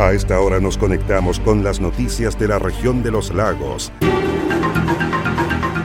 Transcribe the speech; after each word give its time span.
A 0.00 0.14
esta 0.14 0.40
hora 0.40 0.60
nos 0.60 0.78
conectamos 0.78 1.38
con 1.38 1.62
las 1.62 1.78
noticias 1.78 2.38
de 2.38 2.48
la 2.48 2.58
región 2.58 3.02
de 3.02 3.10
los 3.10 3.34
lagos. 3.34 3.92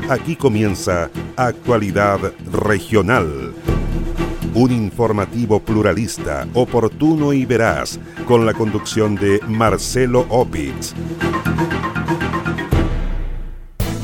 Aquí 0.09 0.37
comienza 0.37 1.09
Actualidad 1.35 2.19
Regional. 2.49 3.53
Un 4.53 4.71
informativo 4.71 5.59
pluralista, 5.59 6.47
oportuno 6.53 7.33
y 7.33 7.45
veraz, 7.45 7.99
con 8.25 8.45
la 8.45 8.53
conducción 8.53 9.15
de 9.15 9.41
Marcelo 9.49 10.25
Opitz. 10.29 10.93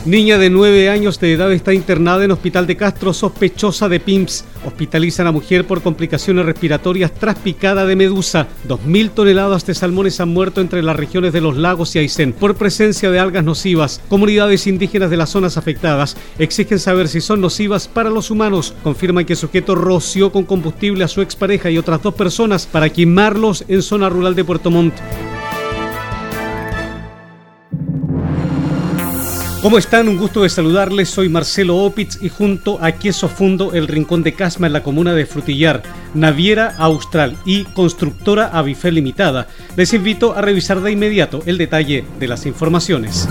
Niña 0.06 0.40
de 0.40 0.50
9 0.50 0.90
años 0.90 1.20
de 1.20 1.32
edad 1.32 1.52
está 1.52 1.76
internada 1.76 2.26
en 2.26 2.32
Hospital 2.32 2.66
de 2.66 2.76
Castro 2.76 3.14
sospechosa 3.14 3.88
de 3.88 4.00
PIMS. 4.00 4.46
Hospitalizan 4.66 5.28
a 5.28 5.32
mujer 5.32 5.68
por 5.68 5.84
complicaciones 5.84 6.44
respiratorias 6.44 7.14
tras 7.14 7.38
picada 7.38 7.86
de 7.86 7.96
medusa. 7.96 8.48
2.000 8.68 9.12
toneladas 9.12 9.64
de 9.68 9.76
salmones 9.76 10.20
han 10.20 10.30
muerto 10.30 10.60
entre 10.60 10.82
las 10.82 10.96
regiones 10.96 11.34
de 11.34 11.42
los 11.42 11.56
lagos 11.56 11.96
y 11.96 12.00
Aysén 12.00 12.34
por 12.34 12.56
presencia 12.56 13.12
de 13.12 13.20
algas 13.20 13.44
nocivas. 13.44 14.02
Comunidades 14.10 14.66
indígenas 14.66 15.12
de 15.12 15.18
las 15.18 15.30
zonas 15.30 15.58
afectadas 15.58 16.18
exigen 16.40 16.80
saber 16.80 17.08
si 17.08 17.22
son 17.22 17.40
nocivas 17.40 17.88
para 17.88 18.10
los 18.10 18.32
humanos. 18.32 18.74
Confirman 18.82 19.26
que 19.26 19.34
el 19.34 19.38
sujeto 19.38 19.76
roció 19.76 20.32
con 20.32 20.46
combustible 20.46 21.04
a 21.04 21.10
su 21.10 21.22
expareja 21.22 21.70
y 21.70 21.78
otras 21.78 22.02
dos 22.02 22.16
personas 22.16 22.66
para 22.66 22.90
quemarlos 22.90 23.66
en 23.68 23.84
zona 23.84 24.10
rural 24.10 24.34
de 24.34 24.46
Puerto 24.46 24.72
Montt. 24.72 24.96
¿Cómo 29.62 29.78
están? 29.78 30.08
Un 30.08 30.18
gusto 30.18 30.42
de 30.42 30.50
saludarles. 30.50 31.10
Soy 31.10 31.30
Marcelo 31.30 31.78
Opitz 31.78 32.18
y 32.20 32.30
junto 32.30 32.84
a 32.84 32.94
Queso 32.94 33.30
Fundo, 33.30 33.74
el 33.74 33.88
Rincón 33.88 34.24
de 34.24 34.34
Casma 34.34 34.66
en 34.66 34.74
la 34.74 34.82
comuna 34.82 35.14
de 35.14 35.28
Frutillar, 35.28 35.84
Naviera 36.16 36.74
Austral 36.80 37.38
y 37.46 37.66
Constructora 37.66 38.48
Avifel 38.48 38.96
Limitada, 38.96 39.48
les 39.76 39.94
invito 39.94 40.36
a 40.36 40.42
revisar 40.42 40.82
de 40.82 40.92
inmediato 40.92 41.44
el 41.46 41.60
detalle 41.60 42.04
de 42.20 42.28
las 42.28 42.48
informaciones. 42.48 43.28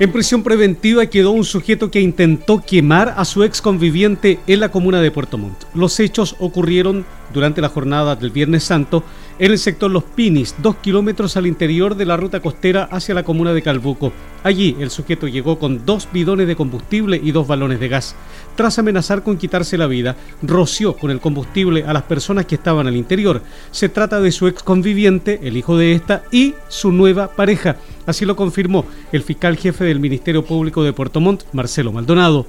En 0.00 0.12
prisión 0.12 0.42
preventiva 0.42 1.04
quedó 1.04 1.32
un 1.32 1.44
sujeto 1.44 1.90
que 1.90 2.00
intentó 2.00 2.64
quemar 2.64 3.12
a 3.18 3.26
su 3.26 3.44
ex 3.44 3.60
conviviente 3.60 4.38
en 4.46 4.60
la 4.60 4.70
comuna 4.70 4.98
de 5.02 5.10
Puerto 5.10 5.36
Montt. 5.36 5.64
Los 5.74 6.00
hechos 6.00 6.36
ocurrieron 6.38 7.04
durante 7.34 7.60
la 7.60 7.68
jornada 7.68 8.16
del 8.16 8.30
Viernes 8.30 8.64
Santo 8.64 9.04
en 9.40 9.52
el 9.52 9.58
sector 9.58 9.90
Los 9.90 10.04
Pinis, 10.04 10.54
dos 10.58 10.76
kilómetros 10.76 11.34
al 11.38 11.46
interior 11.46 11.96
de 11.96 12.04
la 12.04 12.18
ruta 12.18 12.40
costera 12.40 12.84
hacia 12.84 13.14
la 13.14 13.22
comuna 13.22 13.54
de 13.54 13.62
Calbuco. 13.62 14.12
Allí 14.44 14.76
el 14.78 14.90
sujeto 14.90 15.26
llegó 15.26 15.58
con 15.58 15.86
dos 15.86 16.08
bidones 16.12 16.46
de 16.46 16.56
combustible 16.56 17.18
y 17.22 17.32
dos 17.32 17.48
balones 17.48 17.80
de 17.80 17.88
gas. 17.88 18.14
Tras 18.54 18.78
amenazar 18.78 19.22
con 19.22 19.38
quitarse 19.38 19.78
la 19.78 19.86
vida, 19.86 20.14
roció 20.42 20.94
con 20.94 21.10
el 21.10 21.20
combustible 21.20 21.84
a 21.84 21.94
las 21.94 22.02
personas 22.02 22.44
que 22.44 22.56
estaban 22.56 22.86
al 22.86 22.96
interior. 22.96 23.40
Se 23.70 23.88
trata 23.88 24.20
de 24.20 24.30
su 24.30 24.46
ex 24.46 24.62
conviviente, 24.62 25.40
el 25.42 25.56
hijo 25.56 25.78
de 25.78 25.92
esta, 25.92 26.22
y 26.30 26.54
su 26.68 26.92
nueva 26.92 27.28
pareja. 27.28 27.76
Así 28.04 28.26
lo 28.26 28.36
confirmó 28.36 28.84
el 29.10 29.22
fiscal 29.22 29.56
jefe 29.56 29.84
del 29.84 30.00
Ministerio 30.00 30.44
Público 30.44 30.84
de 30.84 30.92
Puerto 30.92 31.18
Montt, 31.18 31.44
Marcelo 31.54 31.92
Maldonado. 31.92 32.44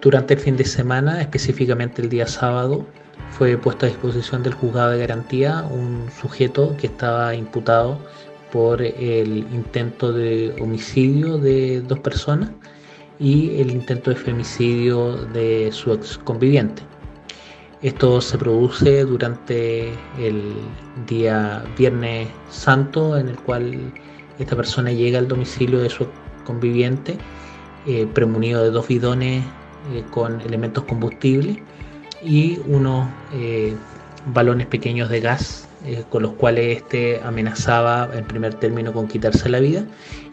Durante 0.00 0.34
el 0.34 0.40
fin 0.40 0.56
de 0.56 0.64
semana, 0.64 1.20
específicamente 1.20 2.00
el 2.00 2.08
día 2.08 2.28
sábado, 2.28 2.86
fue 3.38 3.56
puesto 3.56 3.86
a 3.86 3.88
disposición 3.88 4.42
del 4.42 4.54
juzgado 4.54 4.90
de 4.90 4.98
garantía 4.98 5.62
un 5.70 6.10
sujeto 6.10 6.76
que 6.76 6.88
estaba 6.88 7.36
imputado 7.36 7.96
por 8.50 8.82
el 8.82 9.46
intento 9.52 10.12
de 10.12 10.56
homicidio 10.60 11.38
de 11.38 11.80
dos 11.82 12.00
personas 12.00 12.50
y 13.20 13.60
el 13.60 13.70
intento 13.70 14.10
de 14.10 14.16
femicidio 14.16 15.12
de 15.26 15.70
su 15.70 15.92
ex 15.92 16.18
conviviente. 16.18 16.82
Esto 17.80 18.20
se 18.20 18.36
produce 18.38 19.04
durante 19.04 19.92
el 20.18 20.54
día 21.06 21.62
Viernes 21.78 22.26
Santo, 22.50 23.16
en 23.16 23.28
el 23.28 23.36
cual 23.36 23.92
esta 24.40 24.56
persona 24.56 24.90
llega 24.90 25.20
al 25.20 25.28
domicilio 25.28 25.78
de 25.78 25.90
su 25.90 26.08
conviviente, 26.44 27.16
eh, 27.86 28.04
premunido 28.12 28.64
de 28.64 28.70
dos 28.70 28.88
bidones 28.88 29.44
eh, 29.92 30.02
con 30.10 30.40
elementos 30.40 30.82
combustibles 30.84 31.58
y 32.22 32.58
unos 32.66 33.08
eh, 33.32 33.76
balones 34.26 34.66
pequeños 34.66 35.08
de 35.08 35.20
gas 35.20 35.68
eh, 35.84 36.04
con 36.08 36.22
los 36.22 36.32
cuales 36.32 36.78
este 36.78 37.20
amenazaba 37.22 38.10
en 38.12 38.24
primer 38.24 38.54
término 38.54 38.92
con 38.92 39.06
quitarse 39.06 39.48
la 39.48 39.60
vida 39.60 39.84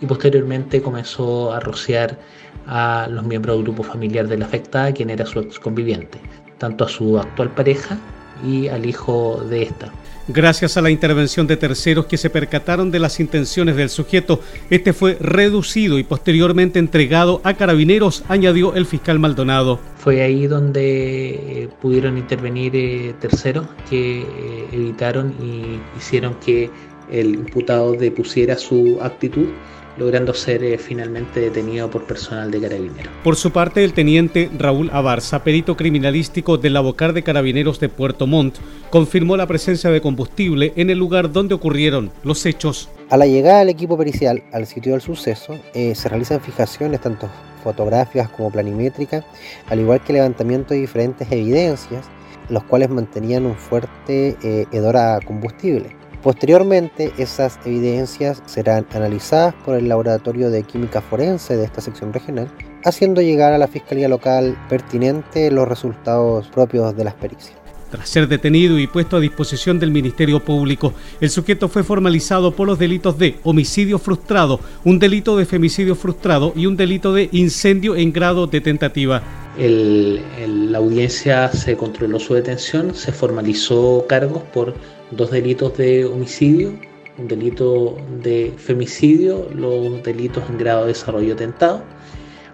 y 0.02 0.06
posteriormente 0.08 0.82
comenzó 0.82 1.54
a 1.54 1.60
rociar 1.60 2.18
a 2.66 3.08
los 3.12 3.24
miembros 3.26 3.58
del 3.58 3.64
grupo 3.64 3.84
familiar 3.84 4.28
de 4.28 4.38
la 4.38 4.46
afectada, 4.46 4.92
quien 4.92 5.12
era 5.12 5.26
su 5.26 5.40
ex 5.40 5.60
conviviente, 5.60 6.20
tanto 6.58 6.86
a 6.86 6.90
su 6.90 7.20
actual 7.20 7.52
pareja 7.52 7.98
y 8.44 8.68
al 8.70 8.86
hijo 8.88 9.44
de 9.50 9.64
esta. 9.64 9.92
Gracias 10.28 10.76
a 10.76 10.82
la 10.82 10.90
intervención 10.90 11.46
de 11.46 11.56
terceros 11.56 12.08
que 12.08 12.18
se 12.18 12.32
percataron 12.32 12.90
de 12.90 12.98
las 12.98 13.20
intenciones 13.20 13.76
del 13.76 13.90
sujeto, 13.90 14.40
este 14.72 14.92
fue 14.92 15.18
reducido 15.20 16.00
y 16.00 16.04
posteriormente 16.04 16.80
entregado 16.80 17.42
a 17.44 17.54
carabineros, 17.54 18.24
añadió 18.28 18.74
el 18.74 18.88
fiscal 18.88 19.20
Maldonado. 19.20 19.80
Fue 19.98 20.24
ahí 20.24 20.48
donde 20.48 21.30
eh, 21.36 21.70
pudieron 21.80 22.18
intervenir 22.18 22.76
eh, 22.76 23.14
terceros 23.20 23.68
que 23.88 24.22
eh, 24.22 24.26
evitaron 24.72 25.36
y 25.40 25.80
hicieron 25.96 26.34
que 26.44 26.72
el 27.12 27.36
imputado 27.36 27.94
depusiera 27.94 28.58
su 28.58 28.98
actitud 29.02 29.50
logrando 29.98 30.34
ser 30.34 30.64
eh, 30.64 30.78
finalmente 30.78 31.40
detenido 31.40 31.90
por 31.90 32.04
personal 32.06 32.52
de 32.52 32.62
Carabineros. 32.62 33.14
Por 33.24 33.36
su 33.36 33.52
parte, 33.52 33.84
el 33.84 33.94
teniente 33.94 34.50
Raúl 34.58 34.90
Abarza, 34.92 35.44
perito 35.44 35.76
criminalístico 35.78 36.58
del 36.58 36.78
Abocar 36.78 37.14
de 37.14 37.24
Carabineros 37.24 37.80
de 37.80 37.90
Puerto 37.90 38.28
Montt, 38.28 38.58
confirmó 38.90 39.38
la 39.38 39.48
presencia 39.48 39.90
de 39.90 40.02
combustible 40.02 40.74
en 40.76 40.90
el 40.90 40.98
lugar 40.98 41.32
donde 41.32 41.56
ocurrieron 41.56 42.12
los 42.24 42.46
hechos. 42.46 42.90
A 43.10 43.18
la 43.18 43.28
llegada 43.28 43.60
del 43.60 43.70
equipo 43.70 43.98
pericial 43.98 44.44
al 44.52 44.66
sitio 44.66 44.94
del 44.94 45.02
suceso, 45.02 45.58
eh, 45.74 45.94
se 45.96 46.10
realizan 46.10 46.42
fijaciones 46.42 47.02
tanto 47.02 47.30
fotográficas 47.64 48.30
como 48.30 48.52
planimétricas, 48.52 49.26
al 49.68 49.80
igual 49.80 50.02
que 50.04 50.14
levantamiento 50.14 50.74
de 50.74 50.82
diferentes 50.82 51.32
evidencias, 51.32 52.06
los 52.50 52.64
cuales 52.64 52.90
mantenían 52.90 53.46
un 53.46 53.56
fuerte 53.56 54.38
eh, 54.44 54.66
hedor 54.72 54.98
a 54.98 55.20
combustible. 55.26 55.96
Posteriormente, 56.26 57.14
esas 57.20 57.60
evidencias 57.66 58.42
serán 58.48 58.88
analizadas 58.96 59.54
por 59.64 59.76
el 59.76 59.88
Laboratorio 59.88 60.50
de 60.50 60.64
Química 60.64 61.00
Forense 61.00 61.56
de 61.56 61.66
esta 61.66 61.82
sección 61.82 62.12
regional, 62.12 62.50
haciendo 62.84 63.22
llegar 63.22 63.54
a 63.54 63.60
la 63.60 63.68
Fiscalía 63.68 64.08
Local 64.08 64.58
pertinente 64.68 65.52
los 65.52 65.68
resultados 65.68 66.48
propios 66.48 66.98
de 66.98 67.04
las 67.04 67.14
pericias. 67.14 67.54
Tras 67.92 68.10
ser 68.10 68.28
detenido 68.28 68.80
y 68.80 68.88
puesto 68.88 69.18
a 69.18 69.20
disposición 69.20 69.78
del 69.78 69.92
Ministerio 69.92 70.44
Público, 70.44 70.96
el 71.22 71.30
sujeto 71.30 71.70
fue 71.70 71.84
formalizado 71.84 72.56
por 72.56 72.66
los 72.66 72.80
delitos 72.80 73.20
de 73.20 73.36
homicidio 73.44 74.00
frustrado, 74.00 74.60
un 74.84 74.98
delito 74.98 75.38
de 75.38 75.46
femicidio 75.46 75.94
frustrado 75.94 76.54
y 76.56 76.66
un 76.66 76.76
delito 76.76 77.14
de 77.14 77.30
incendio 77.34 77.96
en 77.96 78.12
grado 78.12 78.48
de 78.48 78.62
tentativa. 78.62 79.22
la 79.60 80.78
audiencia 80.80 81.50
se 81.50 81.78
controló 81.78 82.20
su 82.20 82.34
detención, 82.34 82.96
se 82.96 83.12
formalizó 83.12 84.08
cargos 84.10 84.42
por 84.52 84.74
dos 85.12 85.32
delitos 85.32 85.78
de 85.78 86.06
homicidio, 86.06 86.74
un 87.18 87.28
delito 87.28 87.98
de 88.22 88.54
femicidio, 88.58 89.48
los 89.54 90.04
delitos 90.04 90.44
en 90.50 90.58
grado 90.58 90.82
de 90.82 90.88
desarrollo 90.90 91.36
tentado, 91.36 91.84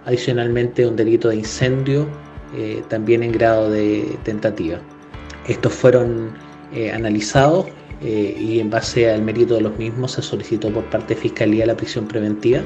adicionalmente 0.05 0.85
un 0.85 0.95
delito 0.95 1.29
de 1.29 1.37
incendio, 1.37 2.07
eh, 2.55 2.83
también 2.89 3.23
en 3.23 3.31
grado 3.31 3.69
de 3.69 4.17
tentativa. 4.23 4.79
Estos 5.47 5.73
fueron 5.73 6.33
eh, 6.73 6.91
analizados 6.91 7.67
eh, 8.01 8.35
y 8.39 8.59
en 8.59 8.69
base 8.69 9.09
al 9.09 9.21
mérito 9.21 9.55
de 9.55 9.61
los 9.61 9.77
mismos 9.77 10.13
se 10.13 10.21
solicitó 10.21 10.69
por 10.71 10.83
parte 10.85 11.15
de 11.15 11.21
Fiscalía 11.21 11.65
la 11.65 11.75
prisión 11.75 12.07
preventiva, 12.07 12.61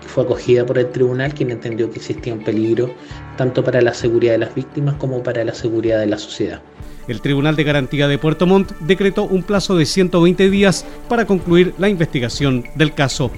que 0.00 0.08
fue 0.08 0.24
acogida 0.24 0.66
por 0.66 0.78
el 0.78 0.90
tribunal, 0.90 1.32
quien 1.34 1.50
entendió 1.50 1.90
que 1.90 1.98
existía 1.98 2.34
un 2.34 2.44
peligro 2.44 2.90
tanto 3.36 3.64
para 3.64 3.80
la 3.80 3.94
seguridad 3.94 4.32
de 4.32 4.38
las 4.38 4.54
víctimas 4.54 4.94
como 4.96 5.22
para 5.22 5.44
la 5.44 5.54
seguridad 5.54 6.00
de 6.00 6.06
la 6.06 6.18
sociedad. 6.18 6.60
El 7.10 7.20
Tribunal 7.20 7.56
de 7.56 7.64
Garantía 7.64 8.06
de 8.06 8.18
Puerto 8.18 8.46
Montt 8.46 8.70
decretó 8.78 9.24
un 9.24 9.42
plazo 9.42 9.74
de 9.76 9.84
120 9.84 10.48
días 10.48 10.86
para 11.08 11.26
concluir 11.26 11.74
la 11.76 11.88
investigación 11.88 12.62
del 12.76 12.94
caso. 12.94 13.32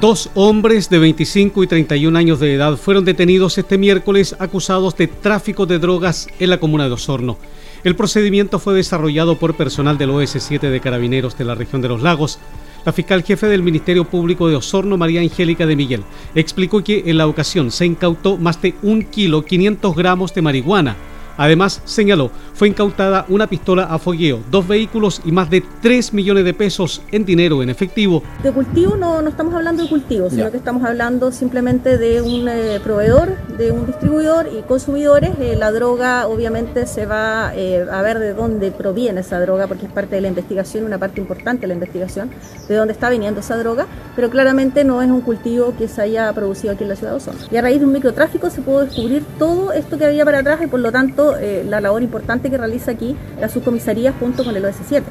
Dos 0.00 0.30
hombres 0.34 0.88
de 0.90 1.00
25 1.00 1.64
y 1.64 1.66
31 1.66 2.16
años 2.16 2.38
de 2.38 2.54
edad 2.54 2.76
fueron 2.76 3.04
detenidos 3.04 3.58
este 3.58 3.78
miércoles 3.78 4.36
acusados 4.38 4.96
de 4.96 5.08
tráfico 5.08 5.66
de 5.66 5.80
drogas 5.80 6.28
en 6.38 6.50
la 6.50 6.60
comuna 6.60 6.86
de 6.86 6.92
Osorno. 6.92 7.36
El 7.82 7.96
procedimiento 7.96 8.60
fue 8.60 8.74
desarrollado 8.74 9.36
por 9.36 9.56
personal 9.56 9.98
del 9.98 10.10
OS7 10.10 10.60
de 10.60 10.80
Carabineros 10.80 11.36
de 11.36 11.46
la 11.46 11.56
región 11.56 11.82
de 11.82 11.88
los 11.88 12.00
lagos. 12.00 12.38
La 12.84 12.92
fiscal 12.92 13.24
jefe 13.24 13.48
del 13.48 13.64
Ministerio 13.64 14.04
Público 14.04 14.48
de 14.48 14.54
Osorno, 14.54 14.96
María 14.96 15.20
Angélica 15.20 15.66
de 15.66 15.74
Miguel, 15.74 16.04
explicó 16.36 16.84
que 16.84 17.02
en 17.06 17.18
la 17.18 17.26
ocasión 17.26 17.72
se 17.72 17.86
incautó 17.86 18.36
más 18.36 18.62
de 18.62 18.74
un 18.82 19.02
kilo 19.02 19.44
500 19.44 19.96
gramos 19.96 20.32
de 20.32 20.42
marihuana, 20.42 20.96
Además, 21.40 21.80
señaló, 21.86 22.30
fue 22.60 22.68
incautada 22.68 23.24
una 23.30 23.46
pistola 23.46 23.84
a 23.84 23.98
fogueo, 23.98 24.40
dos 24.50 24.68
vehículos 24.68 25.22
y 25.24 25.32
más 25.32 25.48
de 25.48 25.64
3 25.80 26.12
millones 26.12 26.44
de 26.44 26.52
pesos 26.52 27.00
en 27.10 27.24
dinero 27.24 27.62
en 27.62 27.70
efectivo. 27.70 28.22
De 28.42 28.52
cultivo 28.52 28.96
no, 28.96 29.22
no 29.22 29.30
estamos 29.30 29.54
hablando 29.54 29.84
de 29.84 29.88
cultivo, 29.88 30.28
sino 30.28 30.50
que 30.50 30.58
estamos 30.58 30.84
hablando 30.84 31.32
simplemente 31.32 31.96
de 31.96 32.20
un 32.20 32.46
eh, 32.50 32.78
proveedor, 32.84 33.34
de 33.56 33.72
un 33.72 33.86
distribuidor 33.86 34.46
y 34.52 34.60
consumidores. 34.60 35.30
Eh, 35.40 35.56
la 35.58 35.72
droga 35.72 36.26
obviamente 36.26 36.86
se 36.86 37.06
va 37.06 37.52
eh, 37.54 37.86
a 37.90 38.02
ver 38.02 38.18
de 38.18 38.34
dónde 38.34 38.70
proviene 38.72 39.22
esa 39.22 39.40
droga, 39.40 39.66
porque 39.66 39.86
es 39.86 39.92
parte 39.92 40.16
de 40.16 40.20
la 40.20 40.28
investigación, 40.28 40.84
una 40.84 40.98
parte 40.98 41.18
importante 41.18 41.62
de 41.62 41.68
la 41.68 41.72
investigación, 41.72 42.28
de 42.68 42.76
dónde 42.76 42.92
está 42.92 43.08
viniendo 43.08 43.40
esa 43.40 43.56
droga, 43.56 43.86
pero 44.14 44.28
claramente 44.28 44.84
no 44.84 45.00
es 45.00 45.10
un 45.10 45.22
cultivo 45.22 45.74
que 45.78 45.88
se 45.88 46.02
haya 46.02 46.30
producido 46.34 46.74
aquí 46.74 46.82
en 46.82 46.90
la 46.90 46.96
ciudad 46.96 47.12
de 47.12 47.16
Osorno. 47.16 47.40
Y 47.50 47.56
a 47.56 47.62
raíz 47.62 47.80
de 47.80 47.86
un 47.86 47.92
microtráfico 47.92 48.50
se 48.50 48.60
pudo 48.60 48.84
descubrir 48.84 49.24
todo 49.38 49.72
esto 49.72 49.96
que 49.96 50.04
había 50.04 50.26
para 50.26 50.40
atrás 50.40 50.60
y 50.62 50.66
por 50.66 50.80
lo 50.80 50.92
tanto 50.92 51.36
la 51.66 51.80
labor 51.80 52.02
importante 52.02 52.49
que 52.50 52.58
realiza 52.58 52.90
aquí 52.90 53.16
la 53.40 53.48
subcomisaría 53.48 54.12
junto 54.12 54.44
con 54.44 54.56
el 54.56 54.64
OS7. 54.64 55.02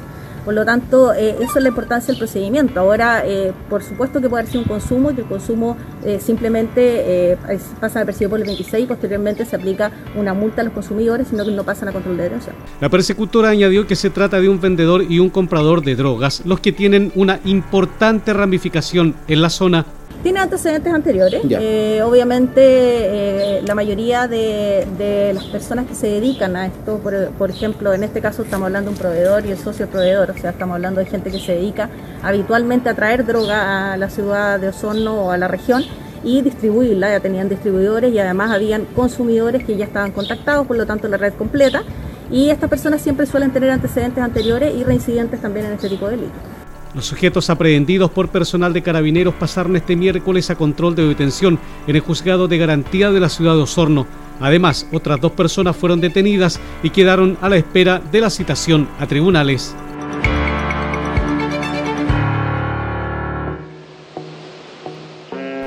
Por 0.44 0.54
lo 0.54 0.64
tanto, 0.64 1.12
eh, 1.12 1.36
eso 1.40 1.58
es 1.58 1.62
la 1.62 1.68
importancia 1.68 2.08
del 2.08 2.18
procedimiento. 2.18 2.80
Ahora, 2.80 3.22
eh, 3.26 3.52
por 3.68 3.82
supuesto 3.82 4.20
que 4.20 4.28
puede 4.28 4.42
haber 4.42 4.50
sido 4.50 4.62
un 4.62 4.68
consumo 4.68 5.10
y 5.10 5.14
que 5.14 5.20
el 5.20 5.26
consumo 5.26 5.76
eh, 6.04 6.18
simplemente 6.18 7.38
pasa 7.78 8.00
a 8.00 8.04
percibido 8.04 8.30
por 8.30 8.40
el 8.40 8.46
26 8.46 8.84
y 8.84 8.86
posteriormente 8.86 9.44
se 9.44 9.56
aplica 9.56 9.92
una 10.16 10.32
multa 10.32 10.62
a 10.62 10.64
los 10.64 10.72
consumidores, 10.72 11.28
sino 11.28 11.44
que 11.44 11.50
no 11.50 11.64
pasan 11.64 11.88
a 11.88 11.92
control 11.92 12.16
de 12.16 12.24
detención. 12.24 12.54
La 12.80 12.88
persecutora 12.88 13.50
añadió 13.50 13.86
que 13.86 13.96
se 13.96 14.10
trata 14.10 14.40
de 14.40 14.48
un 14.48 14.60
vendedor 14.60 15.04
y 15.08 15.18
un 15.18 15.28
comprador 15.28 15.82
de 15.82 15.94
drogas, 15.94 16.42
los 16.46 16.60
que 16.60 16.72
tienen 16.72 17.12
una 17.14 17.40
importante 17.44 18.32
ramificación 18.32 19.14
en 19.28 19.42
la 19.42 19.50
zona 19.50 19.84
tiene 20.22 20.40
antecedentes 20.40 20.92
anteriores. 20.92 21.42
Eh, 21.48 22.02
obviamente, 22.04 22.60
eh, 22.60 23.62
la 23.66 23.74
mayoría 23.74 24.28
de, 24.28 25.32
las 25.34 25.44
personas 25.44 25.86
que 25.86 25.94
se 25.94 26.08
dedican 26.08 26.56
a 26.56 26.66
esto, 26.66 26.98
por, 26.98 27.50
ejemplo, 27.50 27.92
en 27.92 28.04
este 28.04 28.20
caso 28.20 28.42
estamos 28.42 28.66
hablando 28.66 28.90
de 28.90 28.96
un 28.96 29.00
proveedor 29.00 29.46
y 29.46 29.50
el 29.50 29.58
socio 29.58 29.86
proveedor, 29.86 30.30
o 30.30 30.38
sea, 30.38 30.50
estamos 30.50 30.74
hablando 30.74 31.00
de 31.00 31.06
gente 31.06 31.30
que 31.30 31.38
se 31.38 31.52
dedica 31.52 31.88
habitualmente 32.22 32.88
a 32.88 32.94
traer 32.94 33.24
droga 33.24 33.92
a 33.92 33.96
la 33.96 34.10
ciudad 34.10 34.60
de 34.60 34.68
Osorno 34.68 35.24
o 35.24 35.30
a 35.30 35.38
la 35.38 35.48
región 35.48 35.84
y 36.22 36.42
distribuirla. 36.42 37.10
Ya 37.10 37.20
tenían 37.20 37.48
distribuidores 37.48 38.12
y 38.12 38.18
además 38.18 38.50
habían 38.50 38.84
consumidores 38.84 39.64
que 39.64 39.76
ya 39.76 39.84
estaban 39.84 40.12
contactados, 40.12 40.66
por 40.66 40.76
lo 40.76 40.86
tanto, 40.86 41.08
la 41.08 41.16
red 41.16 41.32
completa. 41.34 41.82
Y 42.30 42.50
estas 42.50 42.70
personas 42.70 43.02
siempre 43.02 43.26
suelen 43.26 43.50
tener 43.50 43.70
antecedentes 43.70 44.22
anteriores 44.22 44.72
y 44.74 44.84
reincidentes 44.84 45.40
también 45.40 45.66
en 45.66 45.72
este 45.72 45.88
tipo 45.88 46.08
de 46.08 46.16
delitos. 46.16 46.59
Los 46.94 47.06
sujetos 47.06 47.50
aprehendidos 47.50 48.10
por 48.10 48.28
personal 48.28 48.72
de 48.72 48.82
carabineros 48.82 49.34
pasaron 49.34 49.76
este 49.76 49.94
miércoles 49.94 50.50
a 50.50 50.56
control 50.56 50.96
de 50.96 51.06
detención 51.06 51.58
en 51.86 51.94
el 51.94 52.02
juzgado 52.02 52.48
de 52.48 52.58
garantía 52.58 53.12
de 53.12 53.20
la 53.20 53.28
ciudad 53.28 53.54
de 53.54 53.62
Osorno. 53.62 54.06
Además, 54.40 54.88
otras 54.90 55.20
dos 55.20 55.32
personas 55.32 55.76
fueron 55.76 56.00
detenidas 56.00 56.58
y 56.82 56.90
quedaron 56.90 57.38
a 57.40 57.48
la 57.48 57.56
espera 57.56 58.00
de 58.10 58.20
la 58.20 58.30
citación 58.30 58.88
a 58.98 59.06
tribunales. 59.06 59.74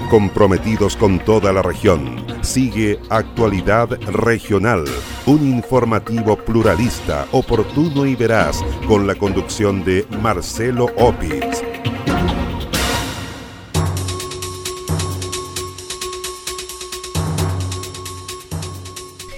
comprometidos 0.09 0.95
con 0.95 1.17
toda 1.17 1.51
la 1.53 1.63
región. 1.63 2.23
Sigue 2.41 2.99
Actualidad 3.09 3.89
Regional, 4.11 4.85
un 5.25 5.47
informativo 5.47 6.35
pluralista, 6.35 7.27
oportuno 7.31 8.05
y 8.05 8.15
veraz, 8.15 8.61
con 8.87 9.07
la 9.07 9.15
conducción 9.15 9.83
de 9.83 10.05
Marcelo 10.21 10.87
Opitz. 10.97 11.61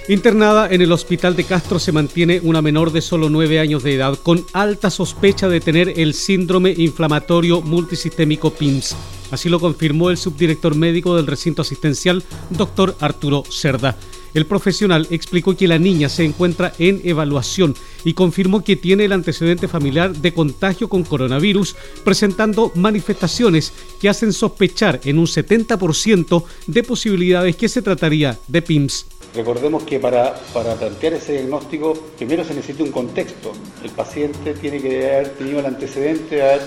Internada 0.08 0.68
en 0.70 0.82
el 0.82 0.92
hospital 0.92 1.34
de 1.34 1.44
Castro 1.44 1.80
se 1.80 1.90
mantiene 1.90 2.40
una 2.40 2.62
menor 2.62 2.92
de 2.92 3.00
solo 3.00 3.28
9 3.28 3.58
años 3.58 3.82
de 3.82 3.94
edad 3.94 4.16
con 4.22 4.44
alta 4.52 4.88
sospecha 4.88 5.48
de 5.48 5.60
tener 5.60 5.98
el 5.98 6.14
síndrome 6.14 6.74
inflamatorio 6.76 7.60
multisistémico 7.60 8.50
PIMS. 8.50 8.94
Así 9.32 9.48
lo 9.48 9.58
confirmó 9.58 10.10
el 10.10 10.16
subdirector 10.16 10.76
médico 10.76 11.16
del 11.16 11.26
recinto 11.26 11.62
asistencial, 11.62 12.22
doctor 12.50 12.96
Arturo 13.00 13.42
Cerda. 13.50 13.96
El 14.34 14.46
profesional 14.46 15.06
explicó 15.10 15.56
que 15.56 15.68
la 15.68 15.78
niña 15.78 16.08
se 16.08 16.24
encuentra 16.24 16.72
en 16.78 17.00
evaluación 17.04 17.74
y 18.04 18.14
confirmó 18.14 18.62
que 18.62 18.76
tiene 18.76 19.04
el 19.04 19.12
antecedente 19.12 19.68
familiar 19.68 20.14
de 20.14 20.32
contagio 20.32 20.88
con 20.88 21.04
coronavirus, 21.04 21.74
presentando 22.04 22.72
manifestaciones 22.74 23.72
que 24.00 24.08
hacen 24.08 24.32
sospechar 24.32 25.00
en 25.04 25.18
un 25.18 25.26
70% 25.26 26.44
de 26.66 26.82
posibilidades 26.82 27.56
que 27.56 27.68
se 27.68 27.82
trataría 27.82 28.38
de 28.48 28.62
PIMS. 28.62 29.06
Recordemos 29.34 29.82
que 29.82 30.00
para, 30.00 30.34
para, 30.54 30.76
plantear 30.76 31.14
ese 31.14 31.32
diagnóstico 31.32 31.94
primero 32.16 32.44
se 32.44 32.54
necesita 32.54 32.84
un 32.84 32.90
contexto. 32.90 33.52
El 33.82 33.90
paciente 33.90 34.54
tiene 34.54 34.80
que 34.80 35.12
haber 35.12 35.30
tenido 35.30 35.60
el 35.60 35.66
antecedente 35.66 36.36
de 36.36 36.42
haber 36.42 36.62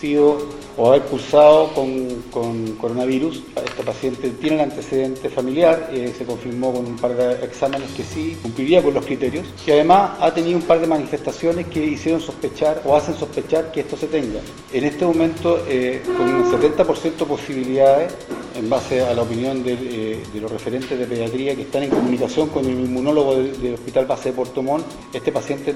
sido 0.00 0.48
o 0.76 0.88
haber 0.88 1.02
cursado 1.02 1.72
con, 1.74 2.74
coronavirus. 2.80 3.42
Este 3.64 3.82
paciente 3.82 4.30
tiene 4.30 4.56
el 4.56 4.62
antecedente 4.62 5.28
familiar, 5.28 5.90
eh, 5.92 6.12
se 6.16 6.24
confirmó 6.24 6.72
con 6.72 6.86
un 6.86 6.96
par 6.96 7.14
de 7.16 7.44
exámenes 7.44 7.90
que 7.92 8.02
sí 8.02 8.36
cumpliría 8.42 8.82
con 8.82 8.94
los 8.94 9.04
criterios 9.04 9.46
y 9.66 9.70
además 9.70 10.12
ha 10.20 10.32
tenido 10.32 10.58
un 10.58 10.64
par 10.64 10.80
de 10.80 10.86
manifestaciones 10.86 11.66
que 11.66 11.84
hicieron 11.84 12.20
sospechar 12.20 12.82
o 12.84 12.96
hacen 12.96 13.14
sospechar 13.14 13.70
que 13.70 13.80
esto 13.80 13.96
se 13.96 14.06
tenga. 14.06 14.40
En 14.72 14.84
este 14.84 15.04
momento, 15.04 15.64
eh, 15.68 16.02
con 16.16 16.28
un 16.28 16.44
70% 16.50 17.16
de 17.18 17.24
posibilidades, 17.24 18.12
en 18.56 18.70
base 18.70 19.02
a 19.02 19.12
la 19.14 19.22
opinión 19.22 19.64
de, 19.64 20.22
los 20.40 20.50
referentes 20.50 20.96
de 20.96 21.06
pediatría 21.06 21.56
que 21.56 21.62
están 21.62 21.82
en 21.82 21.90
comunicación 21.90 22.48
con 22.50 22.64
el 22.64 22.78
inmunólogo 22.78 23.36
del, 23.36 23.74
Hospital 23.74 24.06
Base 24.06 24.28
de 24.28 24.36
Puerto 24.36 24.62
Montt, 24.62 24.86
este 25.12 25.32
paciente 25.32 25.74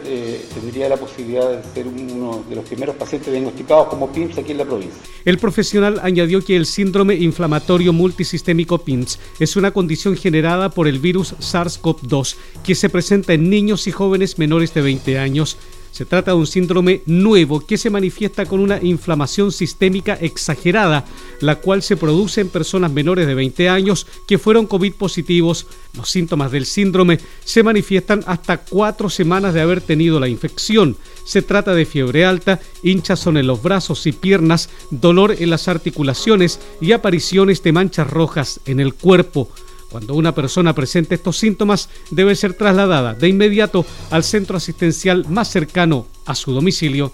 tendría 0.54 0.88
la 0.88 0.96
posibilidad 0.96 1.50
de 1.50 1.62
ser 1.74 1.88
uno 1.88 2.44
de 2.48 2.54
los 2.54 2.64
primeros 2.64 2.94
pacientes 2.94 3.32
diagnosticados 3.32 3.88
como 3.88 4.08
PIMS 4.08 4.38
aquí 4.38 4.52
en 4.52 4.58
la 4.58 4.64
provincia. 4.64 4.87
El 5.24 5.38
profesional 5.38 6.00
añadió 6.02 6.44
que 6.44 6.56
el 6.56 6.66
síndrome 6.66 7.14
inflamatorio 7.14 7.92
multisistémico 7.92 8.78
PIMS 8.78 9.18
es 9.38 9.56
una 9.56 9.72
condición 9.72 10.16
generada 10.16 10.70
por 10.70 10.88
el 10.88 11.00
virus 11.00 11.34
SARS-CoV-2 11.34 12.36
que 12.64 12.74
se 12.74 12.88
presenta 12.88 13.34
en 13.34 13.50
niños 13.50 13.86
y 13.86 13.92
jóvenes 13.92 14.38
menores 14.38 14.72
de 14.74 14.82
20 14.82 15.18
años 15.18 15.58
se 15.90 16.04
trata 16.04 16.32
de 16.32 16.36
un 16.36 16.46
síndrome 16.46 17.02
nuevo 17.06 17.60
que 17.60 17.78
se 17.78 17.90
manifiesta 17.90 18.46
con 18.46 18.60
una 18.60 18.82
inflamación 18.82 19.52
sistémica 19.52 20.14
exagerada, 20.14 21.04
la 21.40 21.56
cual 21.56 21.82
se 21.82 21.96
produce 21.96 22.40
en 22.40 22.48
personas 22.48 22.92
menores 22.92 23.26
de 23.26 23.34
20 23.34 23.68
años 23.68 24.06
que 24.26 24.38
fueron 24.38 24.66
COVID 24.66 24.94
positivos. 24.94 25.66
Los 25.96 26.10
síntomas 26.10 26.52
del 26.52 26.66
síndrome 26.66 27.18
se 27.44 27.62
manifiestan 27.62 28.22
hasta 28.26 28.58
cuatro 28.58 29.10
semanas 29.10 29.54
de 29.54 29.60
haber 29.60 29.80
tenido 29.80 30.20
la 30.20 30.28
infección. 30.28 30.96
Se 31.24 31.42
trata 31.42 31.74
de 31.74 31.84
fiebre 31.84 32.24
alta, 32.24 32.60
hinchazón 32.82 33.36
en 33.36 33.46
los 33.46 33.62
brazos 33.62 34.06
y 34.06 34.12
piernas, 34.12 34.70
dolor 34.90 35.36
en 35.38 35.50
las 35.50 35.68
articulaciones 35.68 36.60
y 36.80 36.92
apariciones 36.92 37.62
de 37.62 37.72
manchas 37.72 38.08
rojas 38.08 38.60
en 38.66 38.80
el 38.80 38.94
cuerpo. 38.94 39.50
Cuando 39.90 40.14
una 40.14 40.34
persona 40.34 40.74
presente 40.74 41.14
estos 41.14 41.38
síntomas, 41.38 41.88
debe 42.10 42.34
ser 42.34 42.54
trasladada 42.54 43.14
de 43.14 43.28
inmediato 43.28 43.86
al 44.10 44.22
centro 44.22 44.56
asistencial 44.56 45.24
más 45.28 45.48
cercano 45.48 46.06
a 46.26 46.34
su 46.34 46.52
domicilio. 46.52 47.12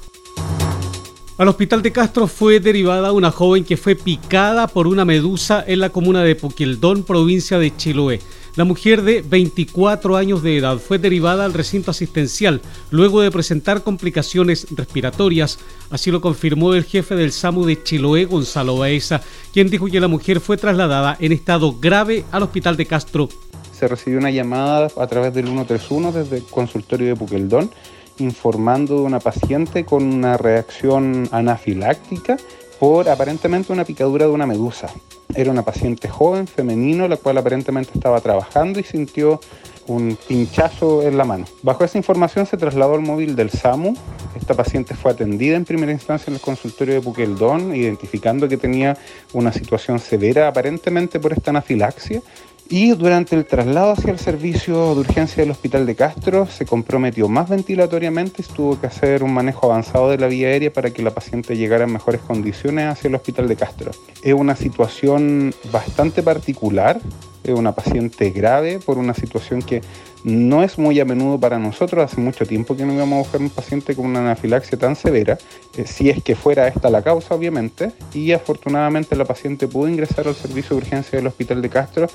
Al 1.37 1.49
hospital 1.49 1.83
de 1.83 1.90
Castro 1.90 2.28
fue 2.28 2.61
derivada 2.61 3.11
una 3.11 3.33
joven 3.33 3.64
que 3.64 3.76
fue 3.76 3.97
picada 3.97 4.69
por 4.69 4.87
una 4.87 5.04
medusa 5.04 5.64
en 5.66 5.81
la 5.81 5.90
comuna 5.90 6.23
de 6.23 6.37
Puquildón, 6.37 7.02
provincia 7.02 7.59
de 7.59 7.76
Chiloé. 7.76 8.21
La 8.56 8.64
mujer 8.64 9.02
de 9.02 9.20
24 9.20 10.16
años 10.16 10.42
de 10.44 10.56
edad 10.56 10.78
fue 10.78 10.99
derivada 10.99 11.44
al 11.44 11.54
recinto 11.54 11.90
asistencial 11.90 12.61
luego 12.90 13.20
de 13.20 13.32
presentar 13.32 13.82
complicaciones 13.82 14.68
respiratorias. 14.70 15.58
Así 15.90 16.12
lo 16.12 16.20
confirmó 16.20 16.73
el 16.73 16.84
jefe 16.84 17.16
del 17.16 17.32
SAMU 17.32 17.64
de 17.64 17.82
Chiloé, 17.82 18.26
Gonzalo 18.26 18.76
Baeza, 18.76 19.23
quien 19.52 19.70
dijo 19.70 19.87
que 19.87 19.99
la 19.99 20.06
mujer 20.06 20.38
fue 20.38 20.56
trasladada 20.56 21.16
en 21.18 21.32
estado 21.32 21.75
grave 21.80 22.25
al 22.30 22.44
hospital 22.44 22.76
de 22.76 22.87
Castro. 22.87 23.28
Se 23.73 23.88
recibió 23.88 24.20
una 24.20 24.30
llamada 24.30 24.88
a 24.96 25.06
través 25.08 25.34
del 25.34 25.46
131 25.46 26.12
desde 26.12 26.37
el 26.37 26.44
consultorio 26.44 27.08
de 27.08 27.16
Puqueldón 27.16 27.70
informando 28.18 28.99
de 28.99 29.02
una 29.02 29.18
paciente 29.18 29.84
con 29.84 30.04
una 30.04 30.37
reacción 30.37 31.28
anafiláctica 31.32 32.37
por 32.78 33.08
aparentemente 33.08 33.73
una 33.73 33.84
picadura 33.84 34.26
de 34.26 34.32
una 34.32 34.46
medusa. 34.46 34.88
Era 35.35 35.50
una 35.50 35.62
paciente 35.62 36.09
joven, 36.09 36.47
femenino, 36.47 37.09
la 37.09 37.17
cual 37.17 37.38
aparentemente 37.38 37.91
estaba 37.95 38.21
trabajando 38.21 38.79
y 38.79 38.85
sintió 38.85 39.41
un 39.87 40.17
pinchazo 40.29 41.03
en 41.03 41.19
la 41.19 41.25
mano. 41.25 41.45
Bajo 41.62 41.85
esa 41.85 41.99
información 41.99 42.47
se 42.47 42.57
trasladó 42.57 42.95
al 42.95 43.00
móvil 43.00 43.37
del 43.37 43.50
SAMU. 43.50 43.95
Esta 44.37 44.55
paciente 44.55 44.95
fue 44.95 45.12
atendida 45.12 45.57
en 45.57 45.64
primera 45.64 45.93
instancia 45.93 46.31
en 46.31 46.37
el 46.37 46.41
consultorio 46.41 46.95
de 46.95 47.00
Puqueldón, 47.00 47.75
identificando 47.75 48.49
que 48.49 48.57
tenía 48.57 48.97
una 49.33 49.53
situación 49.53 49.99
severa 49.99 50.49
aparentemente 50.49 51.21
por 51.21 51.33
esta 51.33 51.50
anafilaxia 51.50 52.23
y 52.68 52.92
durante 52.92 53.37
el 53.37 53.44
traslado 53.44 53.92
hacia 53.92 54.11
el 54.11 54.18
servicio 54.18 54.94
de 54.94 55.00
urgencia 55.00 55.42
del 55.42 55.50
Hospital 55.50 55.85
de 55.85 55.94
Castro 55.94 56.47
se 56.47 56.64
comprometió 56.64 57.28
más 57.28 57.49
ventilatoriamente 57.49 58.42
y 58.42 58.54
tuvo 58.54 58.80
que 58.80 58.87
hacer 58.87 59.23
un 59.23 59.35
manejo 59.35 59.66
avanzado 59.66 60.11
de 60.11 60.18
la 60.18 60.28
vía 60.28 60.49
aérea 60.49 60.73
para 60.73 60.90
que 60.90 61.02
la 61.02 61.11
paciente 61.11 61.56
llegara 61.56 61.85
en 61.85 61.92
mejores 61.92 62.23
condiciones 62.23 62.87
hacia 62.87 63.09
el 63.09 63.14
Hospital 63.14 63.49
de 63.49 63.56
Castro. 63.56 63.90
Es 64.23 64.33
una 64.33 64.56
situación 64.56 65.54
bastante 65.71 66.23
particular, 66.23 67.00
es 67.42 67.54
una 67.54 67.73
paciente 67.73 68.30
grave 68.30 68.78
por 68.78 68.97
una 68.97 69.12
situación 69.12 69.61
que 69.61 69.83
no 70.25 70.62
es 70.62 70.78
muy 70.78 70.99
a 71.00 71.04
menudo 71.04 71.38
para 71.38 71.59
nosotros, 71.59 72.02
hace 72.02 72.18
mucho 72.18 72.47
tiempo 72.47 72.75
que 72.75 72.87
no 72.87 72.94
íbamos 72.94 73.16
a 73.16 73.18
buscar 73.18 73.42
un 73.42 73.50
paciente 73.50 73.94
con 73.94 74.06
una 74.06 74.21
anafilaxia 74.21 74.78
tan 74.78 74.97
severa, 74.97 75.37
eh, 75.76 75.85
si 75.87 76.09
es 76.09 76.23
que 76.23 76.35
fuera 76.35 76.66
esta 76.66 76.88
la 76.88 77.02
causa 77.02 77.35
obviamente, 77.35 77.92
y 78.14 78.33
afortunadamente 78.33 79.16
la 79.16 79.26
paciente 79.26 79.68
pudo 79.68 79.87
ingresar 79.87 80.26
al 80.26 80.35
servicio 80.35 80.71
de 80.71 80.83
urgencia 80.83 81.18
del 81.18 81.26
Hospital 81.26 81.61
de 81.61 81.68
Castro 81.68 82.06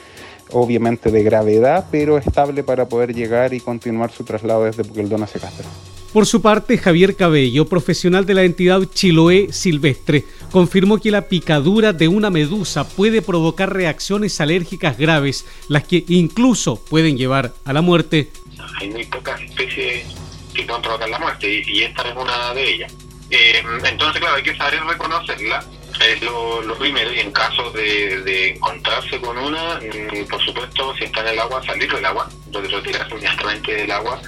obviamente 0.51 1.11
de 1.11 1.23
gravedad, 1.23 1.85
pero 1.91 2.17
estable 2.17 2.63
para 2.63 2.87
poder 2.87 3.13
llegar 3.13 3.53
y 3.53 3.59
continuar 3.59 4.11
su 4.11 4.23
traslado 4.23 4.65
desde 4.65 4.83
Puqueldón 4.83 5.23
hacia 5.23 5.41
Castro. 5.41 5.65
Por 6.13 6.25
su 6.25 6.41
parte, 6.41 6.77
Javier 6.79 7.15
Cabello, 7.15 7.67
profesional 7.67 8.25
de 8.25 8.33
la 8.33 8.43
entidad 8.43 8.81
Chiloé 8.91 9.53
Silvestre, 9.53 10.25
confirmó 10.51 10.97
que 10.99 11.11
la 11.11 11.27
picadura 11.27 11.93
de 11.93 12.07
una 12.07 12.31
medusa 12.31 12.87
puede 12.87 13.21
provocar 13.21 13.71
reacciones 13.71 14.41
alérgicas 14.41 14.97
graves, 14.97 15.45
las 15.67 15.83
que 15.83 16.03
incluso 16.07 16.83
pueden 16.83 17.15
llevar 17.15 17.53
a 17.63 17.73
la 17.73 17.81
muerte. 17.81 18.31
Hay 18.79 18.89
muy 18.89 19.05
pocas 19.05 19.39
especies 19.41 20.07
que 20.55 20.63
pueden 20.63 20.81
provocar 20.81 21.09
la 21.09 21.19
muerte 21.19 21.63
y 21.67 21.83
esta 21.83 22.01
es 22.01 22.15
una 22.15 22.53
de 22.55 22.73
ellas. 22.73 22.93
Eh, 23.29 23.61
entonces, 23.85 24.19
claro, 24.19 24.37
hay 24.37 24.43
que 24.43 24.55
saber 24.55 24.79
reconocerla 24.83 25.63
es 25.99 26.21
lo, 26.21 26.77
primero 26.77 27.11
y 27.13 27.19
en 27.19 27.31
caso 27.31 27.71
de, 27.71 28.51
encontrarse 28.55 29.19
con 29.19 29.37
una, 29.37 29.79
mm, 29.79 30.27
por 30.29 30.43
supuesto, 30.43 30.95
si 30.95 31.05
está 31.05 31.21
en 31.21 31.27
el 31.29 31.39
agua, 31.39 31.63
salir 31.65 31.91
del 31.91 32.05
agua, 32.05 32.29
retirarse 32.51 33.11
inmediatamente 33.11 33.75
del 33.75 33.91
agua 33.91 34.21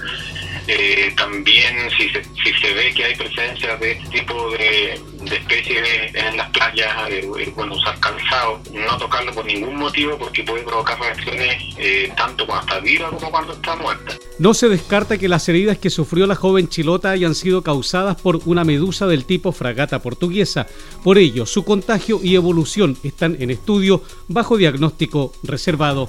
eh, 0.74 1.12
también 1.16 1.90
si 1.90 2.08
se, 2.08 2.24
si 2.24 2.52
se 2.60 2.72
ve 2.72 2.94
que 2.94 3.04
hay 3.04 3.14
presencia 3.14 3.76
de 3.76 3.92
este 3.92 4.20
tipo 4.20 4.50
de, 4.52 4.98
especies 5.30 6.14
en 6.14 6.36
las 6.36 6.50
playas, 6.50 7.10
eh, 7.10 7.52
bueno, 7.54 7.74
usar 7.74 7.98
calzado, 8.00 8.60
no 8.72 8.96
tocarlo 8.96 9.32
por 9.32 9.44
ningún 9.44 9.76
motivo 9.76 10.16
porque 10.16 10.42
puede 10.42 10.62
provocar 10.62 10.98
reacciones 10.98 11.62
eh, 11.76 12.10
tanto 12.16 12.46
cuando 12.46 12.66
está 12.66 12.80
viva 12.80 13.10
como 13.10 13.30
cuando 13.30 13.52
está 13.52 13.76
muerta. 13.76 14.14
No 14.38 14.54
se 14.54 14.68
descarta 14.68 15.18
que 15.18 15.28
las 15.28 15.46
heridas 15.48 15.76
que 15.76 15.90
sufrió 15.90 16.26
la 16.26 16.36
joven 16.36 16.68
chilota 16.68 17.10
hayan 17.10 17.34
sido 17.34 17.62
causadas 17.62 18.20
por 18.20 18.40
una 18.46 18.64
medusa 18.64 19.06
del 19.06 19.26
tipo 19.26 19.52
fragata 19.52 20.00
portuguesa. 20.00 20.66
Por 21.04 21.18
ello, 21.18 21.44
su 21.44 21.64
contagio 21.64 22.20
y 22.22 22.34
evolución 22.34 22.96
están 23.02 23.36
en 23.40 23.50
estudio 23.50 24.02
bajo 24.28 24.56
diagnóstico 24.56 25.32
reservado 25.42 26.08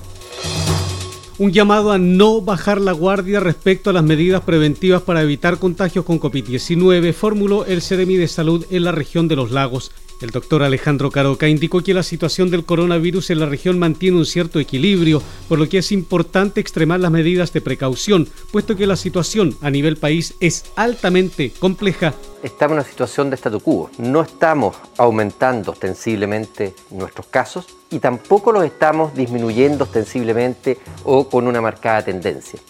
un 1.39 1.51
llamado 1.51 1.91
a 1.91 1.97
no 1.97 2.41
bajar 2.41 2.79
la 2.79 2.91
guardia 2.91 3.39
respecto 3.39 3.89
a 3.89 3.93
las 3.93 4.03
medidas 4.03 4.41
preventivas 4.41 5.01
para 5.01 5.21
evitar 5.21 5.57
contagios 5.57 6.05
con 6.05 6.19
COVID-19 6.19 7.13
formuló 7.13 7.65
el 7.65 7.81
Ceremi 7.81 8.15
de 8.15 8.27
Salud 8.27 8.65
en 8.69 8.83
la 8.83 8.91
región 8.91 9.27
de 9.27 9.35
los 9.35 9.51
lagos. 9.51 9.91
El 10.23 10.29
doctor 10.29 10.63
Alejandro 10.63 11.11
Caroca 11.11 11.49
indicó 11.49 11.81
que 11.81 11.93
la 11.93 12.01
situación 12.01 12.49
del 12.49 12.63
coronavirus 12.63 13.31
en 13.31 13.41
la 13.41 13.45
región 13.45 13.77
mantiene 13.77 14.15
un 14.15 14.25
cierto 14.25 14.57
equilibrio, 14.57 15.21
por 15.49 15.59
lo 15.59 15.67
que 15.67 15.79
es 15.79 15.91
importante 15.91 16.61
extremar 16.61 17.01
las 17.01 17.11
medidas 17.11 17.51
de 17.51 17.59
precaución, 17.59 18.29
puesto 18.49 18.77
que 18.77 18.87
la 18.87 18.95
situación 18.95 19.53
a 19.61 19.69
nivel 19.69 19.97
país 19.97 20.35
es 20.39 20.63
altamente 20.77 21.51
compleja. 21.59 22.13
Estamos 22.41 22.71
en 22.71 22.79
una 22.79 22.89
situación 22.89 23.29
de 23.31 23.35
statu 23.35 23.59
quo. 23.59 23.89
No 23.97 24.21
estamos 24.21 24.77
aumentando 24.97 25.73
ostensiblemente 25.73 26.73
nuestros 26.91 27.27
casos 27.27 27.65
y 27.91 27.99
tampoco 27.99 28.53
los 28.53 28.63
estamos 28.63 29.13
disminuyendo 29.13 29.83
ostensiblemente 29.83 30.77
o 31.03 31.27
con 31.27 31.47
una 31.47 31.59
marcada 31.59 32.01
tendencia. 32.01 32.61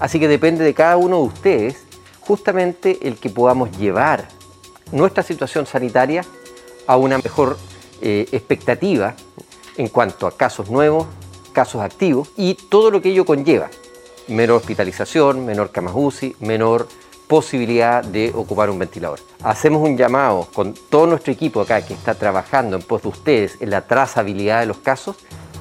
Así 0.00 0.18
que 0.18 0.26
depende 0.26 0.64
de 0.64 0.74
cada 0.74 0.96
uno 0.96 1.18
de 1.18 1.28
ustedes 1.28 1.76
justamente 2.18 2.98
el 3.06 3.18
que 3.18 3.30
podamos 3.30 3.70
llevar 3.78 4.26
nuestra 4.90 5.22
situación 5.22 5.64
sanitaria 5.64 6.24
a 6.88 6.96
una 6.96 7.18
mejor 7.18 7.56
eh, 8.00 8.26
expectativa 8.32 9.14
en 9.76 9.88
cuanto 9.88 10.26
a 10.26 10.36
casos 10.36 10.70
nuevos, 10.70 11.06
casos 11.52 11.82
activos 11.82 12.30
y 12.36 12.54
todo 12.54 12.90
lo 12.90 13.00
que 13.00 13.10
ello 13.10 13.24
conlleva. 13.24 13.70
Menor 14.26 14.56
hospitalización, 14.56 15.46
menor 15.46 15.70
camas 15.70 15.92
UCI, 15.94 16.34
menor 16.40 16.88
posibilidad 17.28 18.02
de 18.02 18.32
ocupar 18.34 18.70
un 18.70 18.78
ventilador. 18.78 19.20
Hacemos 19.42 19.86
un 19.86 19.96
llamado 19.96 20.48
con 20.54 20.74
todo 20.88 21.06
nuestro 21.06 21.32
equipo 21.32 21.60
acá 21.60 21.82
que 21.82 21.92
está 21.92 22.14
trabajando 22.14 22.76
en 22.76 22.82
pos 22.82 23.02
de 23.02 23.08
ustedes 23.08 23.58
en 23.60 23.70
la 23.70 23.86
trazabilidad 23.86 24.60
de 24.60 24.66
los 24.66 24.78
casos 24.78 25.16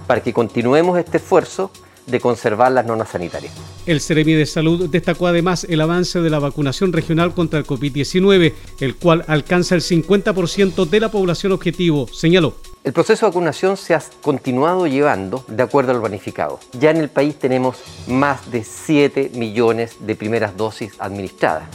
para 0.07 0.23
que 0.23 0.31
continuemos 0.31 0.97
este 0.97 1.17
esfuerzo 1.17 1.71
de 2.07 2.19
conservar 2.19 2.71
las 2.71 2.85
normas 2.85 3.09
sanitarias. 3.09 3.53
El 3.85 4.01
Ceremi 4.01 4.33
de 4.33 4.45
Salud 4.45 4.89
destacó 4.89 5.27
además 5.27 5.65
el 5.69 5.81
avance 5.81 6.19
de 6.19 6.29
la 6.29 6.39
vacunación 6.39 6.91
regional 6.91 7.33
contra 7.33 7.59
el 7.59 7.65
COVID-19, 7.65 8.53
el 8.79 8.95
cual 8.95 9.23
alcanza 9.27 9.75
el 9.75 9.81
50% 9.81 10.89
de 10.89 10.99
la 10.99 11.11
población 11.11 11.51
objetivo, 11.51 12.07
señaló. 12.11 12.55
El 12.83 12.93
proceso 12.93 13.25
de 13.25 13.31
vacunación 13.31 13.75
se 13.75 13.93
ha 13.93 14.01
continuado 14.21 14.87
llevando 14.87 15.43
de 15.47 15.61
acuerdo 15.61 15.91
al 15.91 15.99
planificado. 15.99 16.59
Ya 16.79 16.91
en 16.91 16.97
el 16.97 17.09
país 17.09 17.35
tenemos 17.35 17.77
más 18.07 18.49
de 18.49 18.63
7 18.63 19.31
millones 19.35 19.97
de 19.99 20.15
primeras 20.15 20.55
dosis 20.55 20.93
administradas. 20.99 21.67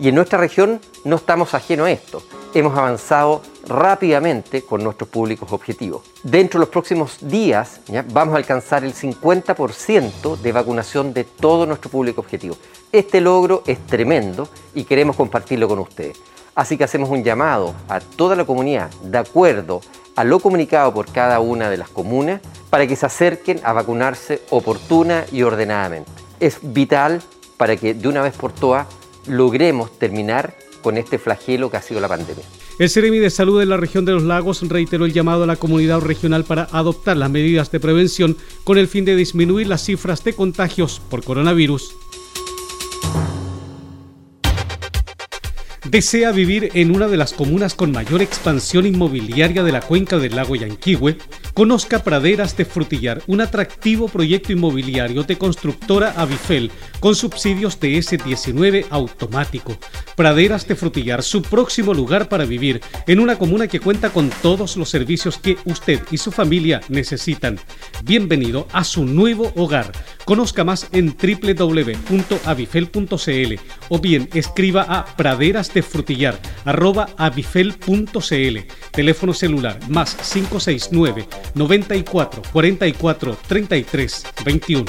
Y 0.00 0.08
en 0.08 0.14
nuestra 0.14 0.38
región 0.38 0.80
no 1.04 1.16
estamos 1.16 1.52
ajenos 1.52 1.86
a 1.86 1.90
esto. 1.90 2.22
Hemos 2.54 2.76
avanzado 2.76 3.42
rápidamente 3.68 4.62
con 4.62 4.82
nuestros 4.82 5.10
públicos 5.10 5.52
objetivos. 5.52 6.00
Dentro 6.22 6.58
de 6.58 6.62
los 6.62 6.70
próximos 6.70 7.18
días 7.20 7.82
vamos 8.10 8.34
a 8.34 8.38
alcanzar 8.38 8.82
el 8.82 8.94
50% 8.94 10.38
de 10.38 10.52
vacunación 10.52 11.12
de 11.12 11.24
todo 11.24 11.66
nuestro 11.66 11.90
público 11.90 12.22
objetivo. 12.22 12.56
Este 12.90 13.20
logro 13.20 13.62
es 13.66 13.78
tremendo 13.86 14.48
y 14.74 14.84
queremos 14.84 15.16
compartirlo 15.16 15.68
con 15.68 15.80
ustedes. 15.80 16.18
Así 16.54 16.78
que 16.78 16.84
hacemos 16.84 17.10
un 17.10 17.22
llamado 17.22 17.74
a 17.86 18.00
toda 18.00 18.34
la 18.34 18.46
comunidad, 18.46 18.88
de 19.02 19.18
acuerdo 19.18 19.82
a 20.16 20.24
lo 20.24 20.40
comunicado 20.40 20.94
por 20.94 21.12
cada 21.12 21.40
una 21.40 21.68
de 21.68 21.76
las 21.76 21.90
comunas, 21.90 22.40
para 22.70 22.86
que 22.86 22.96
se 22.96 23.04
acerquen 23.04 23.60
a 23.64 23.74
vacunarse 23.74 24.40
oportuna 24.48 25.26
y 25.30 25.42
ordenadamente. 25.42 26.10
Es 26.40 26.58
vital 26.62 27.20
para 27.58 27.76
que 27.76 27.92
de 27.92 28.08
una 28.08 28.22
vez 28.22 28.34
por 28.34 28.52
todas 28.52 28.86
logremos 29.30 29.98
terminar 29.98 30.54
con 30.82 30.96
este 30.96 31.18
flagelo 31.18 31.70
que 31.70 31.76
ha 31.76 31.82
sido 31.82 32.00
la 32.00 32.08
pandemia. 32.08 32.44
El 32.78 32.88
Ceremi 32.88 33.18
de 33.18 33.30
Salud 33.30 33.60
de 33.60 33.66
la 33.66 33.76
región 33.76 34.04
de 34.04 34.12
los 34.12 34.22
lagos 34.22 34.66
reiteró 34.68 35.04
el 35.04 35.12
llamado 35.12 35.44
a 35.44 35.46
la 35.46 35.56
comunidad 35.56 36.00
regional 36.00 36.44
para 36.44 36.68
adoptar 36.72 37.16
las 37.16 37.30
medidas 37.30 37.70
de 37.70 37.80
prevención 37.80 38.36
con 38.64 38.78
el 38.78 38.88
fin 38.88 39.04
de 39.04 39.16
disminuir 39.16 39.66
las 39.66 39.84
cifras 39.84 40.24
de 40.24 40.32
contagios 40.32 41.00
por 41.10 41.22
coronavirus 41.22 41.94
desea 45.90 46.30
vivir 46.30 46.70
en 46.74 46.94
una 46.94 47.08
de 47.08 47.16
las 47.16 47.32
comunas 47.32 47.74
con 47.74 47.90
mayor 47.90 48.22
expansión 48.22 48.86
inmobiliaria 48.86 49.64
de 49.64 49.72
la 49.72 49.80
cuenca 49.80 50.18
del 50.18 50.36
lago 50.36 50.54
Yanquihue, 50.54 51.18
conozca 51.52 52.04
Praderas 52.04 52.56
de 52.56 52.64
Frutillar, 52.64 53.22
un 53.26 53.40
atractivo 53.40 54.06
proyecto 54.06 54.52
inmobiliario 54.52 55.24
de 55.24 55.36
constructora 55.36 56.14
Avifel 56.16 56.70
con 57.00 57.16
subsidios 57.16 57.80
de 57.80 57.98
S19 57.98 58.86
automático. 58.90 59.76
Praderas 60.14 60.68
de 60.68 60.76
Frutillar, 60.76 61.24
su 61.24 61.42
próximo 61.42 61.92
lugar 61.92 62.28
para 62.28 62.44
vivir 62.44 62.80
en 63.08 63.18
una 63.18 63.36
comuna 63.36 63.66
que 63.66 63.80
cuenta 63.80 64.10
con 64.10 64.30
todos 64.42 64.76
los 64.76 64.88
servicios 64.90 65.38
que 65.38 65.56
usted 65.64 66.00
y 66.12 66.18
su 66.18 66.30
familia 66.30 66.82
necesitan. 66.88 67.58
Bienvenido 68.04 68.68
a 68.72 68.84
su 68.84 69.04
nuevo 69.04 69.52
hogar. 69.56 69.90
Conozca 70.24 70.62
más 70.62 70.86
en 70.92 71.16
www.avifel.cl 71.16 71.94
o 73.88 73.98
bien 73.98 74.28
escriba 74.34 74.82
a 74.82 75.04
praderas 75.16 75.74
de 75.74 75.79
frutillar 75.82 76.38
arroba 76.64 77.08
avifel.cl. 77.16 78.58
Teléfono 78.90 79.34
celular 79.34 79.78
más 79.88 80.14
569 80.14 81.28
94 81.54 82.42
44 82.52 83.36
33 83.46 84.26
21. 84.44 84.84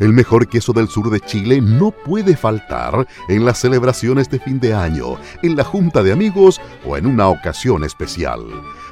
El 0.00 0.14
mejor 0.14 0.48
queso 0.48 0.72
del 0.72 0.88
sur 0.88 1.10
de 1.10 1.20
Chile 1.20 1.60
no 1.60 1.90
puede 1.90 2.34
faltar 2.34 3.06
en 3.28 3.44
las 3.44 3.58
celebraciones 3.58 4.30
de 4.30 4.38
fin 4.38 4.58
de 4.58 4.72
año, 4.72 5.18
en 5.42 5.56
la 5.56 5.62
junta 5.62 6.02
de 6.02 6.10
amigos 6.10 6.58
o 6.86 6.96
en 6.96 7.04
una 7.04 7.28
ocasión 7.28 7.84
especial. 7.84 8.40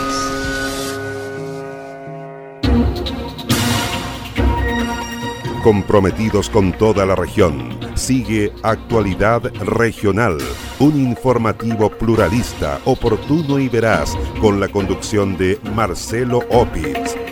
Comprometidos 5.62 6.50
con 6.50 6.72
toda 6.72 7.06
la 7.06 7.18
región, 7.18 7.78
sigue 7.96 8.54
Actualidad 8.64 9.44
Regional, 9.56 10.38
un 10.80 10.98
informativo 10.98 11.90
pluralista, 11.90 12.80
oportuno 12.86 13.60
y 13.60 13.68
veraz, 13.68 14.18
con 14.40 14.62
la 14.62 14.70
conducción 14.70 15.36
de 15.36 15.60
Marcelo 15.76 16.46
Opitz. 16.50 17.23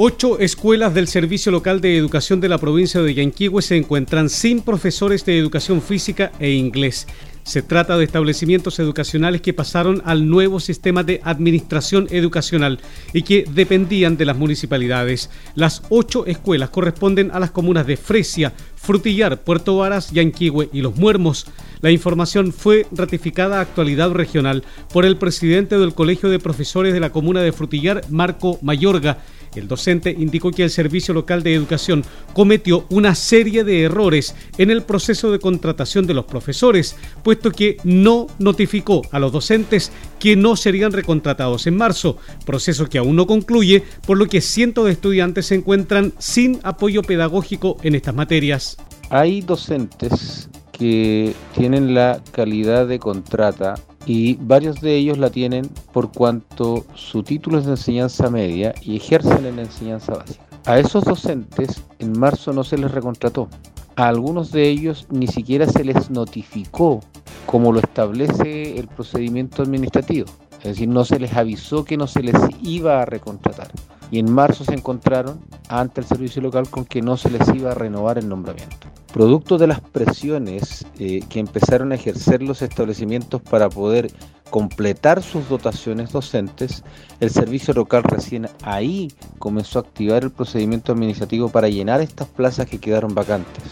Ocho 0.00 0.38
escuelas 0.38 0.94
del 0.94 1.08
Servicio 1.08 1.50
Local 1.50 1.80
de 1.80 1.96
Educación 1.96 2.40
de 2.40 2.48
la 2.48 2.58
provincia 2.58 3.02
de 3.02 3.14
Yanquihue 3.14 3.62
se 3.62 3.76
encuentran 3.76 4.28
sin 4.28 4.62
profesores 4.62 5.24
de 5.24 5.36
educación 5.36 5.82
física 5.82 6.30
e 6.38 6.52
inglés. 6.52 7.08
Se 7.42 7.62
trata 7.62 7.98
de 7.98 8.04
establecimientos 8.04 8.78
educacionales 8.78 9.40
que 9.40 9.54
pasaron 9.54 10.00
al 10.04 10.28
nuevo 10.28 10.60
sistema 10.60 11.02
de 11.02 11.20
administración 11.24 12.06
educacional 12.10 12.78
y 13.12 13.22
que 13.22 13.44
dependían 13.50 14.16
de 14.16 14.26
las 14.26 14.36
municipalidades. 14.36 15.30
Las 15.56 15.82
ocho 15.88 16.26
escuelas 16.26 16.70
corresponden 16.70 17.32
a 17.32 17.40
las 17.40 17.50
comunas 17.50 17.84
de 17.84 17.96
Fresia, 17.96 18.52
Frutillar, 18.76 19.42
Puerto 19.42 19.78
Varas, 19.78 20.12
Yanquihue 20.12 20.68
y 20.72 20.80
Los 20.80 20.94
Muermos. 20.94 21.46
La 21.80 21.90
información 21.90 22.52
fue 22.52 22.86
ratificada 22.92 23.58
a 23.58 23.62
actualidad 23.62 24.12
regional 24.12 24.62
por 24.92 25.04
el 25.04 25.16
presidente 25.16 25.76
del 25.76 25.94
Colegio 25.94 26.28
de 26.28 26.38
Profesores 26.38 26.92
de 26.92 27.00
la 27.00 27.10
comuna 27.10 27.42
de 27.42 27.52
Frutillar, 27.52 28.02
Marco 28.10 28.58
Mayorga, 28.62 29.18
el 29.54 29.68
docente 29.68 30.14
indicó 30.16 30.50
que 30.50 30.64
el 30.64 30.70
Servicio 30.70 31.14
Local 31.14 31.42
de 31.42 31.54
Educación 31.54 32.04
cometió 32.32 32.86
una 32.90 33.14
serie 33.14 33.64
de 33.64 33.82
errores 33.82 34.34
en 34.58 34.70
el 34.70 34.82
proceso 34.82 35.30
de 35.30 35.38
contratación 35.38 36.06
de 36.06 36.14
los 36.14 36.24
profesores, 36.24 36.96
puesto 37.22 37.50
que 37.50 37.76
no 37.84 38.26
notificó 38.38 39.02
a 39.10 39.18
los 39.18 39.32
docentes 39.32 39.92
que 40.18 40.36
no 40.36 40.56
serían 40.56 40.92
recontratados 40.92 41.66
en 41.66 41.76
marzo, 41.76 42.16
proceso 42.44 42.86
que 42.86 42.98
aún 42.98 43.16
no 43.16 43.26
concluye, 43.26 43.82
por 44.06 44.18
lo 44.18 44.26
que 44.26 44.40
cientos 44.40 44.86
de 44.86 44.92
estudiantes 44.92 45.46
se 45.46 45.54
encuentran 45.54 46.12
sin 46.18 46.60
apoyo 46.62 47.02
pedagógico 47.02 47.76
en 47.82 47.94
estas 47.94 48.14
materias. 48.14 48.76
Hay 49.10 49.40
docentes 49.40 50.48
que 50.72 51.34
tienen 51.54 51.94
la 51.94 52.22
calidad 52.32 52.86
de 52.86 52.98
contrata 52.98 53.74
y 54.08 54.36
varios 54.40 54.80
de 54.80 54.96
ellos 54.96 55.18
la 55.18 55.28
tienen 55.28 55.68
por 55.92 56.10
cuanto 56.10 56.86
su 56.94 57.22
título 57.22 57.58
es 57.58 57.66
de 57.66 57.72
enseñanza 57.72 58.30
media 58.30 58.74
y 58.80 58.96
ejercen 58.96 59.44
en 59.44 59.56
la 59.56 59.62
enseñanza 59.62 60.14
básica. 60.14 60.42
A 60.64 60.78
esos 60.78 61.04
docentes 61.04 61.84
en 61.98 62.18
marzo 62.18 62.54
no 62.54 62.64
se 62.64 62.78
les 62.78 62.90
recontrató. 62.90 63.48
A 63.96 64.08
algunos 64.08 64.50
de 64.50 64.66
ellos 64.66 65.06
ni 65.10 65.26
siquiera 65.26 65.66
se 65.66 65.84
les 65.84 66.10
notificó 66.10 67.00
como 67.44 67.70
lo 67.70 67.80
establece 67.80 68.78
el 68.78 68.88
procedimiento 68.88 69.62
administrativo. 69.62 70.26
Es 70.60 70.64
decir, 70.64 70.88
no 70.88 71.04
se 71.04 71.18
les 71.18 71.34
avisó 71.34 71.84
que 71.84 71.98
no 71.98 72.06
se 72.06 72.22
les 72.22 72.36
iba 72.62 73.02
a 73.02 73.04
recontratar. 73.04 73.68
Y 74.10 74.20
en 74.20 74.32
marzo 74.32 74.64
se 74.64 74.72
encontraron 74.72 75.38
ante 75.68 76.00
el 76.00 76.06
servicio 76.06 76.40
local 76.40 76.70
con 76.70 76.86
que 76.86 77.02
no 77.02 77.18
se 77.18 77.28
les 77.28 77.46
iba 77.54 77.72
a 77.72 77.74
renovar 77.74 78.16
el 78.16 78.26
nombramiento. 78.26 78.87
Producto 79.18 79.58
de 79.58 79.66
las 79.66 79.80
presiones 79.80 80.86
eh, 81.00 81.22
que 81.28 81.40
empezaron 81.40 81.90
a 81.90 81.96
ejercer 81.96 82.40
los 82.40 82.62
establecimientos 82.62 83.42
para 83.42 83.68
poder 83.68 84.12
completar 84.48 85.24
sus 85.24 85.48
dotaciones 85.48 86.12
docentes, 86.12 86.84
el 87.18 87.28
servicio 87.28 87.74
local 87.74 88.04
recién 88.04 88.48
ahí 88.62 89.10
comenzó 89.40 89.80
a 89.80 89.82
activar 89.82 90.22
el 90.22 90.30
procedimiento 90.30 90.92
administrativo 90.92 91.48
para 91.48 91.68
llenar 91.68 92.00
estas 92.00 92.28
plazas 92.28 92.68
que 92.68 92.78
quedaron 92.78 93.12
vacantes. 93.12 93.64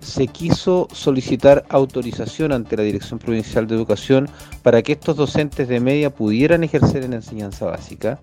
Se 0.00 0.26
quiso 0.26 0.88
solicitar 0.92 1.64
autorización 1.68 2.50
ante 2.50 2.76
la 2.76 2.82
Dirección 2.82 3.20
Provincial 3.20 3.68
de 3.68 3.76
Educación 3.76 4.28
para 4.64 4.82
que 4.82 4.94
estos 4.94 5.14
docentes 5.14 5.68
de 5.68 5.78
media 5.78 6.10
pudieran 6.12 6.64
ejercer 6.64 7.04
en 7.04 7.12
enseñanza 7.12 7.66
básica 7.66 8.18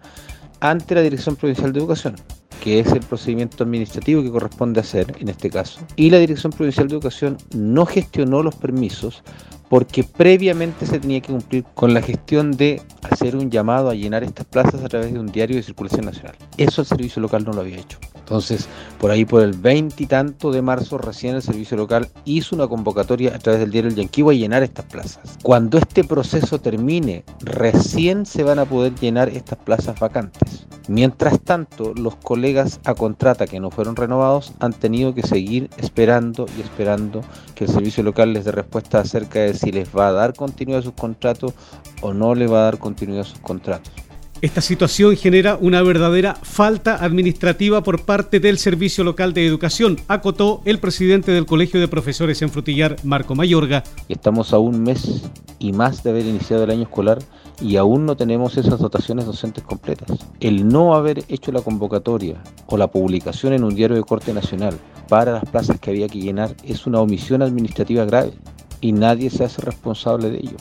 ante 0.59 0.93
la 0.93 1.03
Dirección 1.03 1.37
Provincial 1.37 1.71
de 1.71 1.79
Educación 1.79 2.15
que 2.63 2.79
es 2.79 2.91
el 2.91 3.01
procedimiento 3.01 3.63
administrativo 3.63 4.23
que 4.23 4.31
corresponde 4.31 4.79
hacer 4.79 5.15
en 5.19 5.29
este 5.29 5.49
caso, 5.49 5.79
y 5.95 6.09
la 6.09 6.19
Dirección 6.19 6.51
Provincial 6.51 6.87
de 6.87 6.95
Educación 6.95 7.37
no 7.53 7.85
gestionó 7.85 8.43
los 8.43 8.55
permisos 8.55 9.23
porque 9.69 10.03
previamente 10.03 10.85
se 10.85 10.99
tenía 10.99 11.21
que 11.21 11.31
cumplir 11.31 11.63
con 11.73 11.93
la 11.93 12.01
gestión 12.01 12.51
de 12.51 12.81
hacer 13.01 13.35
un 13.35 13.49
llamado 13.49 13.89
a 13.89 13.95
llenar 13.95 14.23
estas 14.23 14.45
plazas 14.45 14.83
a 14.83 14.89
través 14.89 15.11
de 15.11 15.19
un 15.19 15.31
diario 15.31 15.55
de 15.55 15.63
circulación 15.63 16.05
nacional. 16.05 16.35
Eso 16.57 16.81
el 16.81 16.87
servicio 16.87 17.21
local 17.21 17.43
no 17.45 17.53
lo 17.53 17.61
había 17.61 17.77
hecho. 17.77 17.97
Entonces, 18.25 18.67
por 18.99 19.11
ahí 19.11 19.23
por 19.23 19.43
el 19.43 19.53
20 19.53 20.01
y 20.01 20.07
tanto 20.07 20.51
de 20.51 20.63
marzo, 20.63 20.97
recién 20.97 21.35
el 21.35 21.43
servicio 21.43 21.77
local 21.77 22.09
hizo 22.25 22.55
una 22.55 22.67
convocatoria 22.67 23.35
a 23.35 23.37
través 23.37 23.59
del 23.61 23.69
diario 23.69 23.91
El 23.91 23.95
Yanquiwa 23.95 24.31
a 24.31 24.35
llenar 24.35 24.63
estas 24.63 24.85
plazas. 24.85 25.37
Cuando 25.43 25.77
este 25.77 26.03
proceso 26.03 26.59
termine, 26.59 27.23
recién 27.41 28.25
se 28.25 28.41
van 28.41 28.57
a 28.57 28.65
poder 28.65 28.95
llenar 28.95 29.29
estas 29.29 29.59
plazas 29.59 29.99
vacantes. 29.99 30.65
Mientras 30.87 31.39
tanto, 31.39 31.93
los 31.93 32.15
colegas 32.15 32.79
a 32.83 32.95
contrata 32.95 33.45
que 33.45 33.59
no 33.59 33.69
fueron 33.69 33.95
renovados 33.95 34.53
han 34.59 34.73
tenido 34.73 35.13
que 35.13 35.21
seguir 35.21 35.69
esperando 35.77 36.47
y 36.57 36.61
esperando 36.61 37.21
que 37.53 37.65
el 37.65 37.69
servicio 37.69 38.01
local 38.01 38.33
les 38.33 38.45
dé 38.45 38.51
respuesta 38.51 39.01
acerca 39.01 39.39
de 39.41 39.53
si 39.53 39.71
les 39.71 39.95
va 39.95 40.07
a 40.07 40.13
dar 40.13 40.33
continuidad 40.33 40.79
a 40.79 40.83
sus 40.83 40.93
contratos 40.93 41.53
o 42.01 42.13
no 42.13 42.33
les 42.33 42.51
va 42.51 42.61
a 42.61 42.63
dar 42.63 42.79
continuidad 42.79 43.21
a 43.21 43.29
sus 43.29 43.39
contratos. 43.39 43.91
Esta 44.41 44.59
situación 44.59 45.15
genera 45.15 45.57
una 45.59 45.81
verdadera 45.81 46.35
falta 46.35 47.03
administrativa 47.03 47.81
por 47.81 48.03
parte 48.03 48.41
del 48.41 48.57
Servicio 48.57 49.05
Local 49.05 49.33
de 49.33 49.47
Educación, 49.47 49.97
acotó 50.09 50.61
el 50.65 50.79
presidente 50.79 51.31
del 51.31 51.45
Colegio 51.45 51.79
de 51.79 51.87
Profesores 51.87 52.41
en 52.41 52.49
Frutillar, 52.49 52.97
Marco 53.03 53.33
Mayorga. 53.33 53.83
Estamos 54.09 54.51
a 54.51 54.59
un 54.59 54.83
mes 54.83 55.23
y 55.57 55.71
más 55.71 56.03
de 56.03 56.09
haber 56.09 56.25
iniciado 56.25 56.65
el 56.65 56.71
año 56.71 56.83
escolar 56.83 57.19
y 57.61 57.77
aún 57.77 58.05
no 58.05 58.17
tenemos 58.17 58.57
esas 58.57 58.79
dotaciones 58.79 59.25
docentes 59.25 59.63
completas. 59.63 60.19
El 60.41 60.67
no 60.67 60.95
haber 60.95 61.23
hecho 61.29 61.53
la 61.53 61.61
convocatoria 61.61 62.43
o 62.67 62.75
la 62.75 62.87
publicación 62.87 63.53
en 63.53 63.63
un 63.63 63.73
diario 63.73 63.95
de 63.95 64.03
corte 64.03 64.33
nacional 64.33 64.77
para 65.07 65.31
las 65.31 65.45
plazas 65.45 65.79
que 65.79 65.91
había 65.91 66.09
que 66.09 66.19
llenar 66.19 66.53
es 66.65 66.85
una 66.85 66.99
omisión 66.99 67.41
administrativa 67.41 68.03
grave 68.03 68.33
y 68.81 68.91
nadie 68.91 69.29
se 69.29 69.45
hace 69.45 69.61
responsable 69.61 70.29
de 70.29 70.39
ello. 70.39 70.57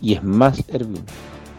Y 0.00 0.14
es 0.14 0.24
más, 0.24 0.64
Erwin, 0.68 1.04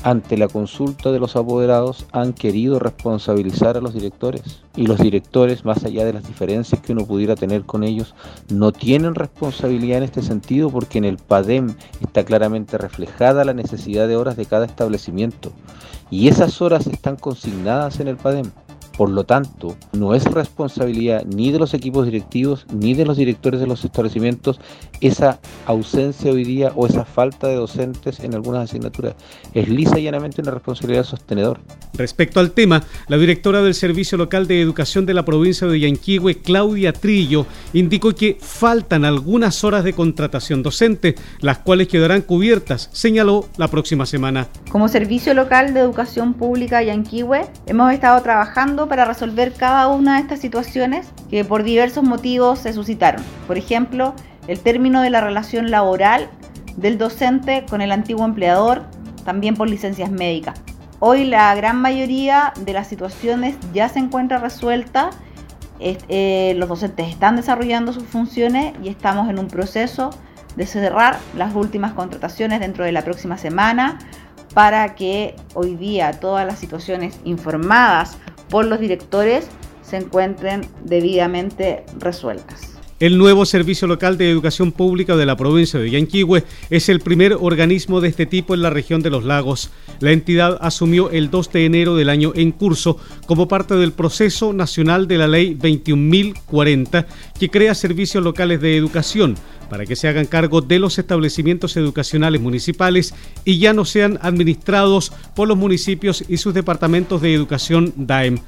ante 0.04 0.38
la 0.38 0.48
consulta 0.48 1.12
de 1.12 1.20
los 1.20 1.36
apoderados 1.36 2.06
han 2.12 2.34
querido 2.34 2.78
responsabilizar 2.78 3.78
a 3.78 3.82
los 3.82 3.94
directores 3.94 4.62
y 4.76 4.86
los 4.86 5.00
directores, 5.00 5.66
más 5.66 5.84
allá 5.86 6.06
de 6.06 6.14
las 6.14 6.28
diferencias 6.28 6.82
que 6.82 6.92
uno 6.92 7.06
pudiera 7.06 7.36
tener 7.36 7.64
con 7.64 7.84
ellos, 7.84 8.14
no 8.50 8.72
tienen 8.72 9.16
responsabilidad 9.16 10.00
en 10.00 10.04
este 10.04 10.22
sentido 10.22 10.70
porque 10.70 10.98
en 10.98 11.06
el 11.06 11.18
PADEM 11.18 11.76
está 12.02 12.26
claramente 12.26 12.78
reflejada 12.78 13.46
la 13.46 13.54
necesidad 13.54 14.08
de 14.08 14.18
horas 14.18 14.36
de 14.36 14.46
cada 14.46 14.66
establecimiento 14.66 15.52
y 16.12 16.28
esas 16.28 16.62
horas 16.62 16.86
están 16.88 17.16
consignadas 17.16 18.00
en 18.00 18.08
el 18.08 18.18
PADEM. 18.18 18.52
Por 18.98 19.10
lo 19.10 19.24
tanto, 19.24 19.76
no 19.92 20.14
es 20.14 20.26
responsabilidad 20.26 21.26
ni 21.26 21.52
de 21.52 21.60
los 21.60 21.74
equipos 21.74 22.06
directivos 22.06 22.66
ni 22.72 22.94
de 22.94 23.06
los 23.06 23.18
directores 23.18 23.60
de 23.60 23.68
los 23.68 23.84
establecimientos 23.84 24.60
esa 25.02 25.40
ausencia 25.66 26.32
hoy 26.32 26.44
día 26.44 26.72
o 26.76 26.88
esa 26.88 27.04
falta 27.04 27.48
de 27.48 27.56
docentes 27.56 28.20
en 28.20 28.34
algunas 28.36 28.70
asignaturas. 28.70 29.16
Es 29.54 29.68
lisa 29.68 30.00
y 30.00 30.04
llanamente 30.04 30.42
una 30.42 30.52
responsabilidad 30.52 31.04
sostenedor. 31.04 31.60
Respecto 31.94 32.40
al 32.40 32.52
tema, 32.52 32.84
la 33.08 33.18
directora 33.18 33.62
del 33.62 33.74
Servicio 33.74 34.18
Local 34.18 34.48
de 34.48 34.62
Educación 34.62 35.06
de 35.06 35.14
la 35.14 35.26
provincia 35.26 35.68
de 35.68 35.80
Yanquihue, 35.80 36.42
Claudia 36.42 36.94
Trillo, 36.94 37.46
indicó 37.74 38.14
que 38.14 38.38
faltan 38.40 39.06
algunas 39.06 39.64
horas 39.64 39.84
de 39.84 39.94
contratación 39.94 40.64
docente, 40.64 41.16
las 41.40 41.60
cuales 41.60 41.88
quedarán 41.88 42.22
cubiertas, 42.22 42.90
señaló 42.94 43.48
la 43.58 43.68
próxima 43.68 44.06
semana. 44.06 44.48
Como 44.72 44.88
Servicio 44.88 45.34
Local 45.34 45.74
de 45.74 45.82
Educación 45.82 46.34
Pública 46.34 46.82
Yanquihue, 46.82 47.46
hemos 47.66 47.92
estado 47.92 48.22
trabajando 48.22 48.83
para 48.88 49.06
resolver 49.06 49.54
cada 49.54 49.88
una 49.88 50.16
de 50.16 50.22
estas 50.22 50.40
situaciones 50.40 51.12
que 51.30 51.46
por 51.46 51.64
diversos 51.64 52.04
motivos 52.04 52.60
se 52.60 52.74
suscitaron. 52.74 53.24
Por 53.48 53.58
ejemplo, 53.58 54.14
el 54.48 54.60
término 54.60 55.02
de 55.02 55.10
la 55.10 55.22
relación 55.22 55.72
laboral 55.72 56.30
del 56.78 56.98
docente 56.98 57.66
con 57.70 57.82
el 57.82 57.92
antiguo 57.92 58.26
empleador, 58.26 58.84
también 59.26 59.56
por 59.56 59.70
licencias 59.70 60.12
médicas. 60.12 60.62
Hoy 61.00 61.26
la 61.26 61.54
gran 61.56 61.82
mayoría 61.82 62.54
de 62.60 62.74
las 62.74 62.88
situaciones 62.88 63.56
ya 63.74 63.90
se 63.90 64.00
encuentra 64.00 64.38
resuelta, 64.38 65.10
eh, 65.80 66.54
los 66.58 66.70
docentes 66.70 67.10
están 67.10 67.36
desarrollando 67.36 67.92
sus 67.92 68.04
funciones 68.04 68.74
y 68.82 68.88
estamos 68.88 69.30
en 69.30 69.38
un 69.38 69.48
proceso 69.48 70.12
de 70.56 70.66
cerrar 70.66 71.18
las 71.36 71.54
últimas 71.56 71.94
contrataciones 71.94 72.60
dentro 72.60 72.86
de 72.86 72.92
la 72.92 73.02
próxima 73.02 73.38
semana 73.38 74.00
para 74.54 74.96
que 74.96 75.36
hoy 75.56 75.76
día 75.76 76.12
todas 76.20 76.46
las 76.46 76.60
situaciones 76.60 77.20
informadas 77.26 78.18
por 78.54 78.68
los 78.68 78.80
directores 78.80 79.48
se 79.82 79.98
encuentren 79.98 80.62
debidamente 80.84 81.88
resueltas. 81.98 82.73
El 83.04 83.18
nuevo 83.18 83.46
Servicio 83.46 83.86
Local 83.86 84.18
de 84.18 84.32
Educación 84.32 84.72
Pública 84.72 85.18
de 85.18 85.26
la 85.26 85.36
provincia 85.36 85.78
de 85.78 85.92
Yanquihue 85.92 86.46
es 86.70 86.88
el 86.88 87.02
primer 87.02 87.34
organismo 87.38 88.00
de 88.00 88.08
este 88.08 88.26
tipo 88.26 88.54
en 88.54 88.62
la 88.62 88.70
región 88.70 89.02
de 89.02 89.10
los 89.10 89.26
lagos. 89.26 89.72
La 90.00 90.14
entidad 90.14 90.58
asumió 90.62 91.12
el 91.12 91.30
2 91.30 91.52
de 91.52 91.66
enero 91.66 91.98
del 91.98 92.08
año 92.08 92.32
en 92.34 92.54
curso 92.54 92.96
como 93.26 93.50
parte 93.50 93.76
del 93.76 93.92
proceso 93.92 94.54
nacional 94.54 95.06
de 95.10 95.18
la 95.18 95.28
Ley 95.28 95.54
21.040 95.54 97.06
que 97.38 97.50
crea 97.50 97.76
servicios 97.76 98.24
locales 98.24 98.62
de 98.62 98.78
educación 98.78 99.36
para 99.70 99.86
que 99.86 99.98
se 99.98 100.08
hagan 100.08 100.26
cargo 100.26 100.62
de 100.62 100.80
los 100.80 100.98
establecimientos 100.98 101.76
educacionales 101.76 102.40
municipales 102.40 103.14
y 103.44 103.60
ya 103.60 103.74
no 103.74 103.84
sean 103.84 104.18
administrados 104.22 105.12
por 105.36 105.50
los 105.50 105.58
municipios 105.58 106.24
y 106.30 106.38
sus 106.38 106.54
departamentos 106.54 107.22
de 107.22 107.34
educación 107.34 107.92
DAEM. 107.98 108.40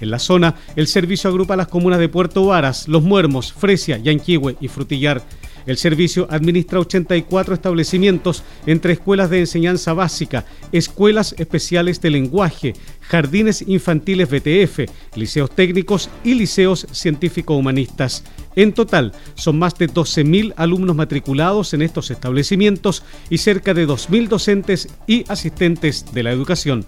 En 0.00 0.10
la 0.10 0.18
zona, 0.18 0.54
el 0.76 0.86
servicio 0.86 1.30
agrupa 1.30 1.56
las 1.56 1.68
comunas 1.68 1.98
de 1.98 2.08
Puerto 2.08 2.46
Varas, 2.46 2.88
Los 2.88 3.02
Muermos, 3.02 3.52
Fresia, 3.52 3.98
Yanquihue 3.98 4.56
y 4.60 4.68
Frutillar. 4.68 5.22
El 5.66 5.76
servicio 5.76 6.26
administra 6.30 6.80
84 6.80 7.54
establecimientos 7.54 8.42
entre 8.66 8.94
escuelas 8.94 9.28
de 9.28 9.40
enseñanza 9.40 9.92
básica, 9.92 10.46
escuelas 10.72 11.34
especiales 11.38 12.00
de 12.00 12.10
lenguaje, 12.10 12.74
jardines 13.02 13.62
infantiles 13.66 14.30
BTF, 14.30 14.90
liceos 15.16 15.50
técnicos 15.50 16.08
y 16.24 16.34
liceos 16.34 16.86
científico-humanistas. 16.90 18.24
En 18.56 18.72
total, 18.72 19.12
son 19.34 19.58
más 19.58 19.76
de 19.78 19.88
12.000 19.88 20.54
alumnos 20.56 20.96
matriculados 20.96 21.74
en 21.74 21.82
estos 21.82 22.10
establecimientos 22.10 23.04
y 23.28 23.38
cerca 23.38 23.74
de 23.74 23.86
2.000 23.86 24.28
docentes 24.28 24.88
y 25.06 25.24
asistentes 25.28 26.06
de 26.12 26.22
la 26.22 26.32
educación. 26.32 26.86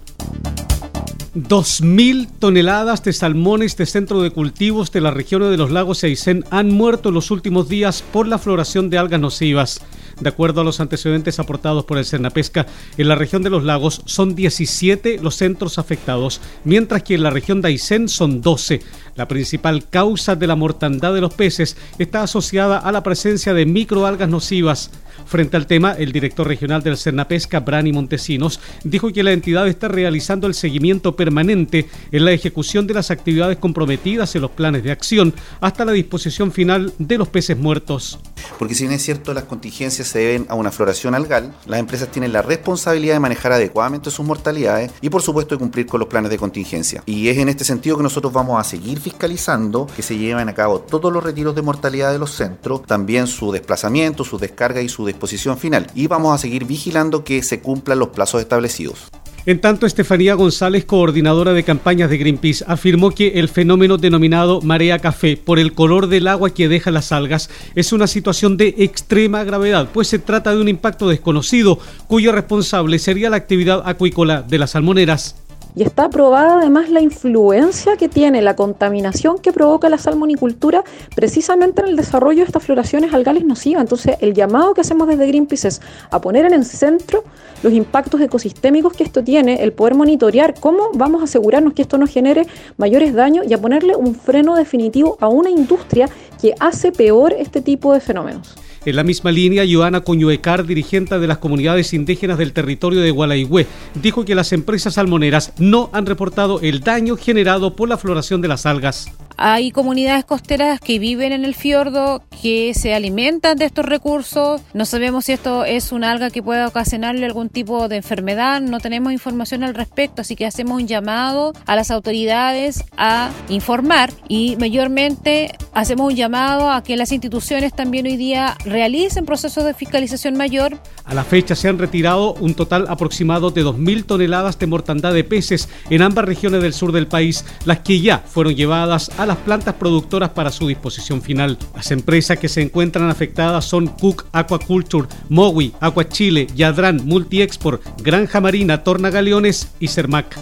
2.000 1.35 2.27
toneladas 2.37 3.03
de 3.03 3.11
salmones 3.11 3.75
de 3.75 3.87
centro 3.87 4.21
de 4.21 4.29
cultivos 4.29 4.91
de 4.91 5.01
la 5.01 5.09
región 5.09 5.41
de 5.41 5.57
los 5.57 5.71
lagos 5.71 6.03
Aysén 6.03 6.45
han 6.51 6.69
muerto 6.69 7.09
en 7.09 7.15
los 7.15 7.31
últimos 7.31 7.67
días 7.67 8.03
por 8.13 8.27
la 8.27 8.37
floración 8.37 8.91
de 8.91 8.99
algas 8.99 9.19
nocivas. 9.19 9.81
De 10.19 10.29
acuerdo 10.29 10.61
a 10.61 10.63
los 10.63 10.79
antecedentes 10.79 11.39
aportados 11.39 11.85
por 11.85 11.97
el 11.97 12.05
Cernapesca, 12.05 12.67
en 12.99 13.07
la 13.07 13.15
región 13.15 13.41
de 13.41 13.49
los 13.49 13.63
lagos 13.63 14.03
son 14.05 14.35
17 14.35 15.19
los 15.23 15.35
centros 15.35 15.79
afectados, 15.79 16.39
mientras 16.65 17.01
que 17.01 17.15
en 17.15 17.23
la 17.23 17.31
región 17.31 17.61
de 17.61 17.69
Aysén 17.69 18.09
son 18.09 18.41
12. 18.41 18.81
La 19.15 19.27
principal 19.27 19.87
causa 19.89 20.35
de 20.35 20.47
la 20.47 20.55
mortandad 20.55 21.13
de 21.13 21.21
los 21.21 21.33
peces 21.33 21.77
está 21.99 22.23
asociada 22.23 22.79
a 22.79 22.91
la 22.91 23.03
presencia 23.03 23.53
de 23.53 23.65
microalgas 23.65 24.27
nocivas. 24.27 24.89
Frente 25.25 25.55
al 25.55 25.67
tema, 25.67 25.93
el 25.93 26.11
director 26.11 26.47
regional 26.47 26.81
del 26.81 26.97
Cernapesca, 26.97 27.59
Brani 27.59 27.91
Montesinos, 27.93 28.59
dijo 28.83 29.13
que 29.13 29.23
la 29.23 29.31
entidad 29.31 29.67
está 29.67 29.87
realizando 29.87 30.47
el 30.47 30.55
seguimiento 30.55 31.15
permanente 31.15 31.87
en 32.11 32.25
la 32.25 32.31
ejecución 32.31 32.87
de 32.87 32.95
las 32.95 33.11
actividades 33.11 33.57
comprometidas 33.57 34.35
en 34.35 34.41
los 34.41 34.51
planes 34.51 34.83
de 34.83 34.91
acción 34.91 35.33
hasta 35.61 35.85
la 35.85 35.91
disposición 35.91 36.51
final 36.51 36.91
de 36.97 37.17
los 37.17 37.29
peces 37.29 37.57
muertos. 37.57 38.19
Porque 38.57 38.75
si 38.75 38.83
bien 38.83 38.93
es 38.93 39.03
cierto 39.03 39.33
las 39.33 39.45
contingencias 39.45 40.07
se 40.07 40.19
deben 40.19 40.45
a 40.49 40.55
una 40.55 40.71
floración 40.71 41.15
algal, 41.15 41.53
las 41.65 41.79
empresas 41.79 42.09
tienen 42.09 42.33
la 42.33 42.41
responsabilidad 42.41 43.13
de 43.13 43.19
manejar 43.19 43.53
adecuadamente 43.53 44.11
sus 44.11 44.25
mortalidades 44.25 44.91
y 45.01 45.09
por 45.09 45.21
supuesto 45.21 45.55
de 45.55 45.59
cumplir 45.59 45.85
con 45.85 45.99
los 45.99 46.09
planes 46.09 46.31
de 46.31 46.37
contingencia. 46.37 47.03
Y 47.05 47.27
es 47.27 47.37
en 47.37 47.49
este 47.49 47.63
sentido 47.63 47.97
que 47.97 48.03
nosotros 48.03 48.33
vamos 48.33 48.59
a 48.59 48.63
seguir 48.63 48.99
fiscalizando 49.03 49.87
que 49.95 50.01
se 50.01 50.17
lleven 50.17 50.49
a 50.49 50.53
cabo 50.53 50.79
todos 50.79 51.11
los 51.11 51.23
retiros 51.23 51.53
de 51.55 51.61
mortalidad 51.61 52.11
de 52.11 52.19
los 52.19 52.31
centros, 52.31 52.83
también 52.83 53.27
su 53.27 53.51
desplazamiento, 53.51 54.23
su 54.23 54.39
descarga 54.39 54.81
y 54.81 54.89
su 54.89 55.05
disposición 55.05 55.57
final. 55.57 55.87
Y 55.93 56.07
vamos 56.07 56.33
a 56.33 56.37
seguir 56.37 56.65
vigilando 56.65 57.23
que 57.23 57.43
se 57.43 57.59
cumplan 57.59 57.99
los 57.99 58.09
plazos 58.09 58.41
establecidos. 58.41 59.09
En 59.45 59.59
tanto, 59.59 59.85
Estefanía 59.85 60.35
González, 60.35 60.85
coordinadora 60.85 61.51
de 61.51 61.63
campañas 61.63 62.09
de 62.09 62.17
Greenpeace, 62.17 62.63
afirmó 62.65 63.11
que 63.11 63.39
el 63.39 63.49
fenómeno 63.49 63.97
denominado 63.97 64.61
marea 64.61 64.99
café 64.99 65.35
por 65.35 65.59
el 65.59 65.73
color 65.73 66.07
del 66.07 66.29
agua 66.29 66.53
que 66.53 66.69
deja 66.69 66.91
las 66.91 67.11
algas 67.11 67.49
es 67.75 67.91
una 67.91 68.07
situación 68.07 68.55
de 68.55 68.73
extrema 68.77 69.43
gravedad, 69.43 69.89
pues 69.93 70.07
se 70.07 70.19
trata 70.19 70.55
de 70.55 70.61
un 70.61 70.69
impacto 70.69 71.09
desconocido 71.09 71.77
cuyo 72.07 72.31
responsable 72.31 72.99
sería 72.99 73.29
la 73.29 73.35
actividad 73.35 73.81
acuícola 73.85 74.43
de 74.43 74.59
las 74.59 74.71
salmoneras. 74.71 75.35
Y 75.75 75.83
está 75.83 76.09
probada 76.09 76.59
además 76.59 76.89
la 76.89 77.01
influencia 77.01 77.97
que 77.97 78.07
tiene 78.07 78.41
la 78.41 78.55
contaminación 78.55 79.39
que 79.39 79.51
provoca 79.51 79.89
la 79.89 79.97
salmonicultura 79.97 80.83
precisamente 81.15 81.81
en 81.81 81.87
el 81.87 81.95
desarrollo 81.95 82.39
de 82.39 82.45
estas 82.45 82.63
floraciones 82.63 83.13
algales 83.13 83.43
nocivas. 83.43 83.81
Entonces, 83.81 84.17
el 84.19 84.33
llamado 84.33 84.73
que 84.73 84.81
hacemos 84.81 85.07
desde 85.07 85.25
Greenpeace 85.25 85.67
es 85.67 85.81
a 86.11 86.21
poner 86.21 86.45
en 86.45 86.53
el 86.53 86.65
centro 86.65 87.23
los 87.63 87.73
impactos 87.73 88.21
ecosistémicos 88.21 88.93
que 88.93 89.03
esto 89.03 89.23
tiene, 89.23 89.63
el 89.63 89.73
poder 89.73 89.95
monitorear 89.95 90.53
cómo 90.59 90.91
vamos 90.93 91.21
a 91.21 91.23
asegurarnos 91.25 91.73
que 91.73 91.81
esto 91.81 91.97
no 91.97 92.05
genere 92.05 92.45
mayores 92.77 93.13
daños 93.13 93.45
y 93.47 93.53
a 93.53 93.61
ponerle 93.61 93.95
un 93.95 94.15
freno 94.15 94.55
definitivo 94.55 95.17
a 95.21 95.27
una 95.27 95.49
industria 95.49 96.09
que 96.41 96.53
hace 96.59 96.91
peor 96.91 97.33
este 97.33 97.61
tipo 97.61 97.93
de 97.93 97.99
fenómenos. 97.99 98.55
En 98.85 98.97
la 98.97 99.03
misma 99.03 99.31
línea, 99.31 99.63
Joana 99.69 100.01
Coñuecar, 100.01 100.65
dirigente 100.65 101.17
de 101.17 101.27
las 101.27 101.37
comunidades 101.37 101.93
indígenas 101.93 102.37
del 102.37 102.51
territorio 102.51 102.99
de 102.99 103.11
Gualaigüe, 103.11 103.65
dijo 104.01 104.25
que 104.25 104.35
las 104.35 104.51
empresas 104.51 104.95
salmoneras 104.95 105.53
no 105.57 105.89
han 105.93 106.05
reportado 106.05 106.59
el 106.59 106.81
daño 106.81 107.15
generado 107.15 107.77
por 107.77 107.87
la 107.87 107.97
floración 107.97 108.41
de 108.41 108.49
las 108.49 108.65
algas. 108.65 109.09
Hay 109.37 109.71
comunidades 109.71 110.25
costeras 110.25 110.79
que 110.79 110.99
viven 110.99 111.31
en 111.31 111.45
el 111.45 111.55
fiordo, 111.55 112.23
que 112.41 112.73
se 112.73 112.93
alimentan 112.93 113.57
de 113.57 113.65
estos 113.65 113.85
recursos. 113.85 114.61
No 114.73 114.85
sabemos 114.85 115.25
si 115.25 115.33
esto 115.33 115.65
es 115.65 115.91
un 115.91 116.03
alga 116.03 116.29
que 116.29 116.43
pueda 116.43 116.67
ocasionarle 116.67 117.25
algún 117.25 117.49
tipo 117.49 117.87
de 117.87 117.97
enfermedad. 117.97 118.61
No 118.61 118.79
tenemos 118.79 119.13
información 119.13 119.63
al 119.63 119.73
respecto, 119.73 120.21
así 120.21 120.35
que 120.35 120.45
hacemos 120.45 120.81
un 120.81 120.87
llamado 120.87 121.53
a 121.65 121.75
las 121.75 121.91
autoridades 121.91 122.83
a 122.97 123.31
informar 123.49 124.11
y 124.27 124.55
mayormente 124.57 125.55
hacemos 125.73 126.11
un 126.11 126.15
llamado 126.15 126.69
a 126.69 126.83
que 126.83 126.97
las 126.97 127.11
instituciones 127.11 127.73
también 127.73 128.05
hoy 128.05 128.17
día 128.17 128.55
realicen 128.65 129.25
procesos 129.25 129.63
de 129.65 129.73
fiscalización 129.73 130.35
mayor. 130.35 130.77
A 131.05 131.13
la 131.13 131.23
fecha 131.23 131.55
se 131.55 131.67
han 131.67 131.79
retirado 131.79 132.33
un 132.35 132.53
total 132.55 132.85
aproximado 132.87 133.51
de 133.51 133.63
2.000 133.63 134.05
toneladas 134.05 134.59
de 134.59 134.67
mortandad 134.67 135.13
de 135.13 135.23
peces 135.23 135.69
en 135.89 136.01
ambas 136.01 136.25
regiones 136.25 136.61
del 136.61 136.73
sur 136.73 136.91
del 136.91 137.07
país, 137.07 137.45
las 137.65 137.79
que 137.79 137.99
ya 137.99 138.19
fueron 138.19 138.55
llevadas 138.55 139.11
a 139.17 139.22
las 139.25 139.37
plantas 139.37 139.75
productoras 139.75 140.29
para 140.29 140.51
su 140.51 140.67
disposición 140.67 141.21
final. 141.21 141.57
Las 141.75 141.91
empresas 141.91 142.39
que 142.39 142.49
se 142.49 142.61
encuentran 142.61 143.09
afectadas 143.09 143.65
son 143.65 143.87
Cook 143.87 144.25
Aquaculture, 144.31 145.07
Mowi, 145.29 145.73
Aqua 145.79 146.07
Chile, 146.07 146.47
Yadran, 146.55 147.01
Multiexport, 147.05 147.81
Granja 148.01 148.41
Marina, 148.41 148.83
Torna 148.83 149.09
Galeones 149.09 149.71
y 149.79 149.87
Cermac. 149.87 150.37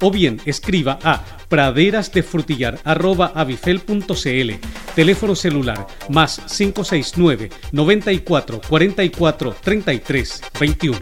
o 0.00 0.10
bien 0.10 0.40
escriba 0.44 0.98
a 1.04 1.41
praderasdefrutillar.avifel.cl. 1.52 4.50
Teléfono 4.94 5.36
celular 5.36 5.86
más 6.08 6.40
569 6.48 7.50
94 7.72 8.62
44 8.66 9.54
33 9.62 10.42
21. 10.58 10.98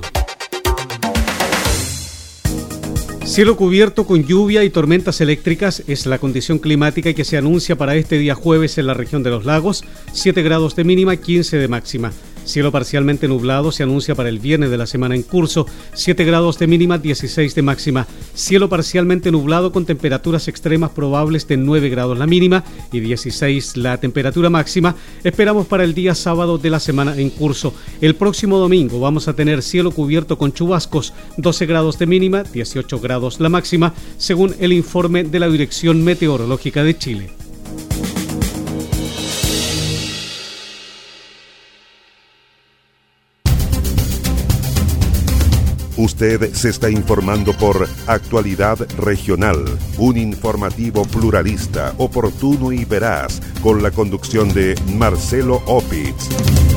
Cielo 3.24 3.56
cubierto 3.56 4.06
con 4.06 4.24
lluvia 4.24 4.64
y 4.64 4.70
tormentas 4.70 5.20
eléctricas 5.20 5.84
es 5.86 6.06
la 6.06 6.18
condición 6.18 6.58
climática 6.58 7.12
que 7.12 7.24
se 7.24 7.36
anuncia 7.36 7.76
para 7.76 7.94
este 7.94 8.18
día 8.18 8.34
jueves 8.34 8.76
en 8.76 8.88
la 8.88 8.94
región 8.94 9.22
de 9.22 9.30
los 9.30 9.44
lagos, 9.44 9.84
7 10.12 10.42
grados 10.42 10.74
de 10.74 10.82
mínima, 10.82 11.16
15 11.16 11.58
de 11.58 11.68
máxima. 11.68 12.10
Cielo 12.50 12.72
parcialmente 12.72 13.28
nublado 13.28 13.70
se 13.70 13.84
anuncia 13.84 14.16
para 14.16 14.28
el 14.28 14.40
viernes 14.40 14.70
de 14.72 14.76
la 14.76 14.86
semana 14.86 15.14
en 15.14 15.22
curso, 15.22 15.66
7 15.94 16.24
grados 16.24 16.58
de 16.58 16.66
mínima, 16.66 16.98
16 16.98 17.54
de 17.54 17.62
máxima. 17.62 18.08
Cielo 18.34 18.68
parcialmente 18.68 19.30
nublado 19.30 19.70
con 19.70 19.86
temperaturas 19.86 20.48
extremas 20.48 20.90
probables 20.90 21.46
de 21.46 21.56
9 21.56 21.88
grados 21.90 22.18
la 22.18 22.26
mínima 22.26 22.64
y 22.90 22.98
16 22.98 23.76
la 23.76 23.98
temperatura 23.98 24.50
máxima. 24.50 24.96
Esperamos 25.22 25.68
para 25.68 25.84
el 25.84 25.94
día 25.94 26.16
sábado 26.16 26.58
de 26.58 26.70
la 26.70 26.80
semana 26.80 27.16
en 27.16 27.30
curso. 27.30 27.72
El 28.00 28.16
próximo 28.16 28.58
domingo 28.58 28.98
vamos 28.98 29.28
a 29.28 29.34
tener 29.34 29.62
cielo 29.62 29.92
cubierto 29.92 30.36
con 30.36 30.52
chubascos, 30.52 31.12
12 31.36 31.66
grados 31.66 32.00
de 32.00 32.06
mínima, 32.06 32.42
18 32.42 32.98
grados 32.98 33.38
la 33.38 33.48
máxima, 33.48 33.94
según 34.18 34.56
el 34.58 34.72
informe 34.72 35.22
de 35.22 35.38
la 35.38 35.48
Dirección 35.48 36.02
Meteorológica 36.02 36.82
de 36.82 36.98
Chile. 36.98 37.30
Usted 46.00 46.54
se 46.54 46.70
está 46.70 46.88
informando 46.88 47.52
por 47.58 47.86
Actualidad 48.06 48.78
Regional, 48.96 49.66
un 49.98 50.16
informativo 50.16 51.04
pluralista, 51.04 51.92
oportuno 51.98 52.72
y 52.72 52.86
veraz, 52.86 53.42
con 53.62 53.82
la 53.82 53.90
conducción 53.90 54.48
de 54.54 54.76
Marcelo 54.96 55.60
Opitz. 55.66 56.69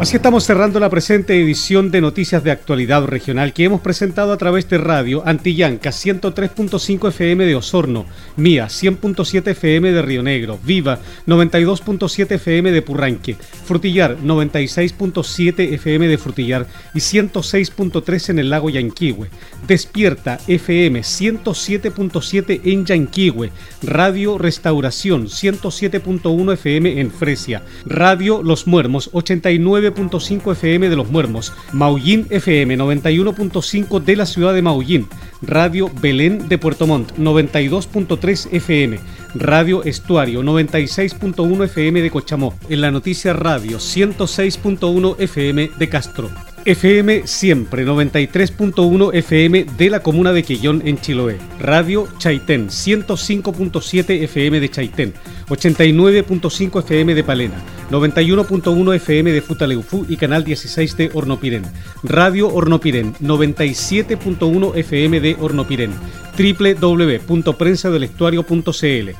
Así 0.00 0.14
estamos 0.14 0.44
cerrando 0.44 0.78
la 0.78 0.90
presente 0.90 1.42
edición 1.42 1.90
de 1.90 2.00
Noticias 2.00 2.44
de 2.44 2.52
Actualidad 2.52 3.04
Regional 3.04 3.52
que 3.52 3.64
hemos 3.64 3.80
presentado 3.80 4.32
a 4.32 4.36
través 4.36 4.68
de 4.70 4.78
radio 4.78 5.24
Antillanca 5.26 5.90
103.5 5.90 7.08
FM 7.08 7.44
de 7.44 7.56
Osorno, 7.56 8.06
Mía 8.36 8.66
100.7 8.66 9.48
FM 9.48 9.90
de 9.90 10.00
Río 10.02 10.22
Negro, 10.22 10.60
Viva 10.62 11.00
92.7 11.26 12.30
FM 12.30 12.70
de 12.70 12.80
Purranque, 12.80 13.36
Frutillar 13.64 14.16
96.7 14.18 15.72
FM 15.72 16.06
de 16.06 16.16
Frutillar 16.16 16.68
y 16.94 17.00
106.3 17.00 18.30
en 18.30 18.38
el 18.38 18.50
lago 18.50 18.70
Yanquihue, 18.70 19.30
Despierta 19.66 20.38
FM 20.46 21.00
107.7 21.00 22.60
en 22.62 22.86
Yanquihue, 22.86 23.50
Radio 23.82 24.38
Restauración 24.38 25.26
107.1 25.26 26.52
FM 26.52 27.00
en 27.00 27.10
Fresia, 27.10 27.64
Radio 27.84 28.44
Los 28.44 28.68
Muermos 28.68 29.10
89 29.12 29.87
FM 29.88 30.88
de 30.88 30.96
Los 30.96 31.10
Muermos, 31.10 31.52
Maullín 31.72 32.26
FM 32.30 32.76
91.5 32.76 34.00
de 34.02 34.16
la 34.16 34.26
ciudad 34.26 34.54
de 34.54 34.62
Maullín, 34.62 35.08
Radio 35.42 35.90
Belén 36.00 36.48
de 36.48 36.58
Puerto 36.58 36.86
Montt 36.86 37.12
92.3 37.16 38.48
FM, 38.52 38.98
Radio 39.34 39.82
Estuario 39.84 40.42
96.1 40.42 41.64
FM 41.64 42.02
de 42.02 42.10
Cochamó, 42.10 42.54
en 42.68 42.80
la 42.80 42.90
noticia 42.90 43.32
Radio 43.32 43.78
106.1 43.78 45.16
FM 45.18 45.70
de 45.78 45.88
Castro. 45.88 46.47
FM 46.68 47.26
Siempre 47.26 47.86
93.1 47.86 49.14
FM 49.14 49.64
de 49.64 49.88
la 49.88 50.00
comuna 50.00 50.34
de 50.34 50.42
Quillón 50.42 50.82
en 50.84 51.00
Chiloé. 51.00 51.38
Radio 51.58 52.06
Chaitén 52.18 52.68
105.7 52.68 54.22
FM 54.24 54.60
de 54.60 54.68
Chaitén. 54.68 55.14
89.5 55.48 56.80
FM 56.80 57.14
de 57.14 57.24
Palena. 57.24 57.56
91.1 57.90 58.94
FM 58.96 59.32
de 59.32 59.40
Futaleufú 59.40 60.04
y 60.10 60.18
Canal 60.18 60.44
16 60.44 60.96
de 60.98 61.10
Hornopirén. 61.14 61.62
Radio 62.02 62.52
Hornopirén 62.52 63.14
97.1 63.14 64.76
FM 64.76 65.20
de 65.20 65.36
Hornopirén 65.40 65.92
www.prensadelestuario.cl, 66.38 69.10